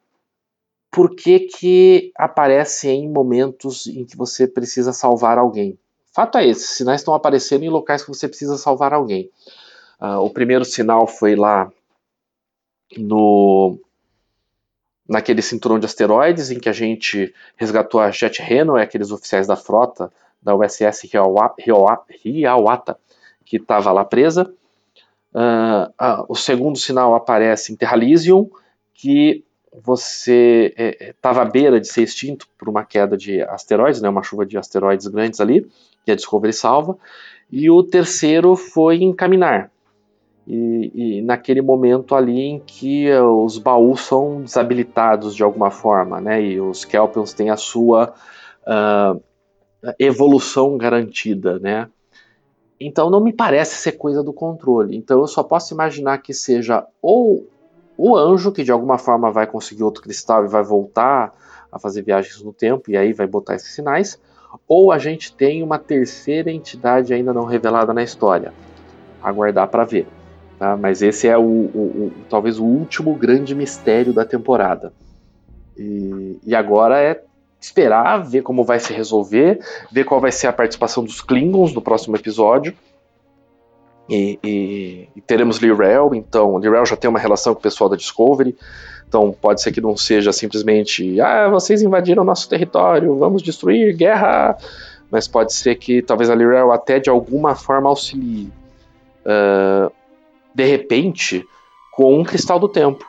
por 0.90 1.14
que, 1.14 1.40
que 1.40 2.12
aparece 2.16 2.88
em 2.88 3.08
momentos 3.08 3.86
em 3.86 4.04
que 4.04 4.16
você 4.16 4.46
precisa 4.46 4.92
salvar 4.92 5.38
alguém. 5.38 5.78
Fato 6.12 6.38
é 6.38 6.46
esse, 6.46 6.68
sinais 6.68 7.00
estão 7.00 7.12
aparecendo 7.12 7.64
em 7.64 7.68
locais 7.68 8.02
que 8.02 8.08
você 8.08 8.28
precisa 8.28 8.56
salvar 8.56 8.94
alguém. 8.94 9.28
Uh, 10.00 10.20
o 10.20 10.30
primeiro 10.30 10.64
sinal 10.64 11.06
foi 11.06 11.34
lá 11.34 11.70
no 12.96 13.78
naquele 15.06 15.42
cinturão 15.42 15.78
de 15.78 15.84
asteroides 15.84 16.50
em 16.50 16.58
que 16.58 16.68
a 16.68 16.72
gente 16.72 17.34
resgatou 17.56 18.00
a 18.00 18.10
Jet 18.10 18.40
Reno, 18.40 18.78
é 18.78 18.82
aqueles 18.82 19.10
oficiais 19.10 19.46
da 19.46 19.54
frota 19.54 20.10
da 20.44 20.54
USS 20.54 21.08
Hiawatha, 22.24 22.98
que 23.44 23.56
estava 23.56 23.90
lá 23.90 24.04
presa. 24.04 24.52
Uh, 25.32 25.90
uh, 26.00 26.24
o 26.28 26.36
segundo 26.36 26.78
sinal 26.78 27.14
aparece 27.14 27.72
em 27.72 27.76
Terralisium, 27.76 28.48
que 28.92 29.44
você 29.82 30.72
estava 31.00 31.40
é, 31.40 31.42
à 31.42 31.44
beira 31.44 31.80
de 31.80 31.88
ser 31.88 32.02
extinto 32.02 32.46
por 32.56 32.68
uma 32.68 32.84
queda 32.84 33.16
de 33.16 33.42
asteroides, 33.42 34.00
né, 34.00 34.08
uma 34.08 34.22
chuva 34.22 34.46
de 34.46 34.56
asteroides 34.56 35.08
grandes 35.08 35.40
ali, 35.40 35.66
que 36.04 36.12
a 36.12 36.14
Discovery 36.14 36.52
salva. 36.52 36.96
E 37.50 37.68
o 37.68 37.82
terceiro 37.82 38.54
foi 38.54 38.98
em 38.98 39.12
Caminar, 39.12 39.72
e, 40.46 40.92
e, 40.94 41.22
naquele 41.22 41.62
momento 41.62 42.14
ali 42.14 42.38
em 42.38 42.58
que 42.58 43.10
os 43.12 43.58
baús 43.58 44.02
são 44.02 44.42
desabilitados 44.42 45.34
de 45.34 45.42
alguma 45.42 45.70
forma, 45.70 46.20
né? 46.20 46.42
E 46.42 46.60
os 46.60 46.84
Kelpians 46.84 47.32
têm 47.32 47.48
a 47.48 47.56
sua 47.56 48.12
uh, 48.66 49.20
evolução 49.98 50.76
garantida, 50.76 51.58
né? 51.58 51.88
Então 52.78 53.08
não 53.08 53.20
me 53.20 53.32
parece 53.32 53.76
ser 53.76 53.92
coisa 53.92 54.22
do 54.22 54.32
controle. 54.32 54.96
Então 54.96 55.20
eu 55.20 55.26
só 55.26 55.42
posso 55.42 55.72
imaginar 55.74 56.18
que 56.18 56.34
seja 56.34 56.86
ou 57.00 57.46
o 57.96 58.16
anjo 58.16 58.52
que 58.52 58.64
de 58.64 58.72
alguma 58.72 58.98
forma 58.98 59.30
vai 59.30 59.46
conseguir 59.46 59.84
outro 59.84 60.02
cristal 60.02 60.44
e 60.44 60.48
vai 60.48 60.62
voltar 60.62 61.32
a 61.70 61.78
fazer 61.78 62.02
viagens 62.02 62.42
no 62.42 62.52
tempo 62.52 62.90
e 62.90 62.96
aí 62.96 63.12
vai 63.12 63.26
botar 63.26 63.54
esses 63.54 63.74
sinais, 63.74 64.20
ou 64.66 64.92
a 64.92 64.98
gente 64.98 65.34
tem 65.34 65.62
uma 65.62 65.78
terceira 65.78 66.50
entidade 66.50 67.12
ainda 67.12 67.32
não 67.32 67.44
revelada 67.44 67.92
na 67.92 68.02
história. 68.02 68.52
Aguardar 69.22 69.68
para 69.68 69.84
ver. 69.84 70.06
Tá? 70.58 70.76
Mas 70.76 71.02
esse 71.02 71.26
é 71.26 71.36
o, 71.36 71.42
o, 71.42 71.46
o, 71.46 72.12
talvez 72.28 72.58
o 72.58 72.64
último 72.64 73.14
grande 73.14 73.54
mistério 73.54 74.12
da 74.12 74.24
temporada. 74.24 74.92
E, 75.76 76.38
e 76.44 76.54
agora 76.54 77.00
é 77.00 77.22
esperar, 77.64 78.18
ver 78.18 78.42
como 78.42 78.64
vai 78.64 78.78
se 78.78 78.92
resolver, 78.92 79.58
ver 79.90 80.04
qual 80.04 80.20
vai 80.20 80.30
ser 80.30 80.46
a 80.46 80.52
participação 80.52 81.02
dos 81.02 81.20
Klingons 81.20 81.72
no 81.72 81.80
próximo 81.80 82.16
episódio. 82.16 82.74
E, 84.08 84.38
e, 84.44 85.08
e 85.16 85.20
teremos 85.22 85.56
Lirel, 85.56 86.14
então 86.14 86.58
Lirel 86.58 86.84
já 86.84 86.94
tem 86.94 87.08
uma 87.08 87.18
relação 87.18 87.54
com 87.54 87.60
o 87.60 87.62
pessoal 87.62 87.88
da 87.88 87.96
Discovery, 87.96 88.54
então 89.08 89.32
pode 89.32 89.62
ser 89.62 89.72
que 89.72 89.80
não 89.80 89.96
seja 89.96 90.30
simplesmente 90.30 91.18
ah, 91.22 91.48
vocês 91.48 91.80
invadiram 91.80 92.22
nosso 92.22 92.46
território, 92.46 93.16
vamos 93.16 93.42
destruir, 93.42 93.96
guerra, 93.96 94.58
mas 95.10 95.26
pode 95.26 95.54
ser 95.54 95.76
que 95.76 96.02
talvez 96.02 96.28
a 96.28 96.34
Lirel 96.34 96.70
até 96.70 97.00
de 97.00 97.08
alguma 97.08 97.54
forma 97.54 97.88
auxilie. 97.88 98.52
Uh, 99.24 99.90
de 100.54 100.64
repente, 100.66 101.48
com 101.90 102.20
um 102.20 102.24
cristal 102.24 102.58
do 102.58 102.68
tempo. 102.68 103.06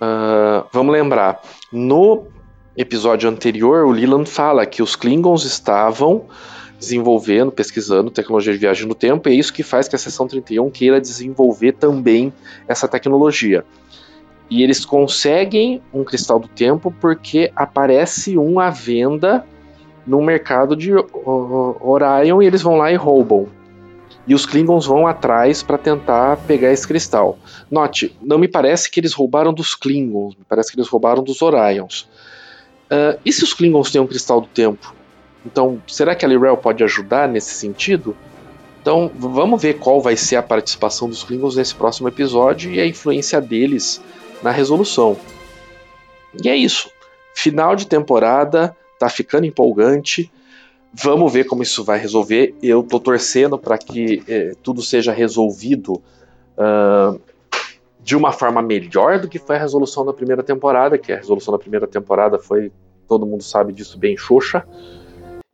Uh, 0.00 0.64
vamos 0.72 0.92
lembrar, 0.92 1.40
no 1.72 2.26
episódio 2.76 3.28
anterior, 3.28 3.86
o 3.86 3.90
Leland 3.90 4.28
fala 4.28 4.66
que 4.66 4.82
os 4.82 4.94
Klingons 4.94 5.44
estavam 5.44 6.24
desenvolvendo, 6.78 7.50
pesquisando 7.50 8.10
tecnologia 8.10 8.52
de 8.52 8.58
viagem 8.58 8.86
no 8.86 8.94
tempo, 8.94 9.28
e 9.28 9.32
é 9.32 9.34
isso 9.34 9.52
que 9.52 9.62
faz 9.62 9.88
que 9.88 9.96
a 9.96 9.98
seção 9.98 10.28
31 10.28 10.70
queira 10.70 11.00
desenvolver 11.00 11.72
também 11.72 12.32
essa 12.68 12.86
tecnologia. 12.86 13.64
E 14.48 14.62
eles 14.62 14.84
conseguem 14.84 15.82
um 15.92 16.04
cristal 16.04 16.38
do 16.38 16.48
tempo 16.48 16.94
porque 17.00 17.50
aparece 17.56 18.38
um 18.38 18.60
à 18.60 18.70
venda 18.70 19.44
no 20.06 20.22
mercado 20.22 20.76
de 20.76 20.92
Orion 20.94 22.42
e 22.42 22.46
eles 22.46 22.62
vão 22.62 22.76
lá 22.76 22.92
e 22.92 22.94
roubam. 22.94 23.48
E 24.28 24.34
os 24.34 24.44
Klingons 24.44 24.86
vão 24.86 25.06
atrás 25.06 25.62
para 25.62 25.78
tentar 25.78 26.36
pegar 26.36 26.72
esse 26.72 26.86
cristal. 26.86 27.38
Note, 27.70 28.16
não 28.20 28.38
me 28.38 28.48
parece 28.48 28.90
que 28.90 29.00
eles 29.00 29.12
roubaram 29.12 29.52
dos 29.52 29.74
Klingons, 29.74 30.34
me 30.36 30.44
parece 30.48 30.70
que 30.70 30.78
eles 30.78 30.88
roubaram 30.88 31.22
dos 31.22 31.42
Orions. 31.42 32.08
Uh, 32.90 33.18
e 33.24 33.32
se 33.32 33.42
os 33.42 33.52
Klingons 33.52 33.90
têm 33.90 34.00
um 34.00 34.06
cristal 34.06 34.40
do 34.40 34.46
tempo? 34.46 34.94
Então, 35.44 35.82
será 35.86 36.14
que 36.14 36.24
a 36.24 36.28
Lirel 36.28 36.56
pode 36.56 36.82
ajudar 36.82 37.28
nesse 37.28 37.54
sentido? 37.54 38.16
Então, 38.80 39.10
vamos 39.14 39.60
ver 39.60 39.78
qual 39.78 40.00
vai 40.00 40.16
ser 40.16 40.36
a 40.36 40.42
participação 40.42 41.08
dos 41.08 41.24
Klingons 41.24 41.56
nesse 41.56 41.74
próximo 41.74 42.08
episódio 42.08 42.72
e 42.72 42.80
a 42.80 42.86
influência 42.86 43.40
deles 43.40 44.00
na 44.42 44.50
resolução. 44.50 45.16
E 46.42 46.48
é 46.48 46.56
isso. 46.56 46.90
Final 47.34 47.74
de 47.74 47.86
temporada, 47.86 48.76
tá 48.98 49.08
ficando 49.08 49.46
empolgante. 49.46 50.30
Vamos 50.92 51.32
ver 51.32 51.44
como 51.44 51.62
isso 51.62 51.84
vai 51.84 51.98
resolver. 51.98 52.54
Eu 52.62 52.82
tô 52.82 52.98
torcendo 52.98 53.58
para 53.58 53.76
que 53.76 54.22
eh, 54.28 54.54
tudo 54.62 54.82
seja 54.82 55.12
resolvido 55.12 56.02
uh, 56.56 57.20
de 58.06 58.14
uma 58.14 58.30
forma 58.30 58.62
melhor 58.62 59.18
do 59.18 59.26
que 59.26 59.36
foi 59.36 59.56
a 59.56 59.58
resolução 59.58 60.06
da 60.06 60.12
primeira 60.12 60.40
temporada, 60.40 60.96
que 60.96 61.12
a 61.12 61.16
resolução 61.16 61.50
da 61.50 61.58
primeira 61.58 61.88
temporada 61.88 62.38
foi, 62.38 62.70
todo 63.08 63.26
mundo 63.26 63.42
sabe 63.42 63.72
disso, 63.72 63.98
bem 63.98 64.16
xoxa, 64.16 64.64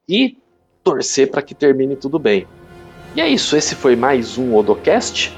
e 0.07 0.37
torcer 0.85 1.31
para 1.31 1.41
que 1.41 1.55
termine 1.55 1.97
tudo 1.97 2.19
bem. 2.19 2.47
E 3.17 3.23
é 3.23 3.29
isso, 3.29 3.57
esse 3.57 3.75
foi 3.75 3.97
mais 3.97 4.37
um 4.37 4.55
Odocast. 4.55 5.35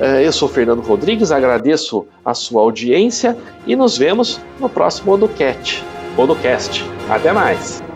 Eh, 0.00 0.26
eu 0.26 0.32
sou 0.32 0.48
Fernando 0.48 0.80
Rodrigues, 0.80 1.30
agradeço 1.30 2.04
a 2.24 2.34
sua 2.34 2.62
audiência 2.62 3.38
e 3.64 3.76
nos 3.76 3.96
vemos 3.96 4.40
no 4.58 4.68
próximo 4.68 5.12
Odocast. 5.12 5.84
Odocast. 6.18 6.82
Até 7.08 7.32
mais! 7.32 7.89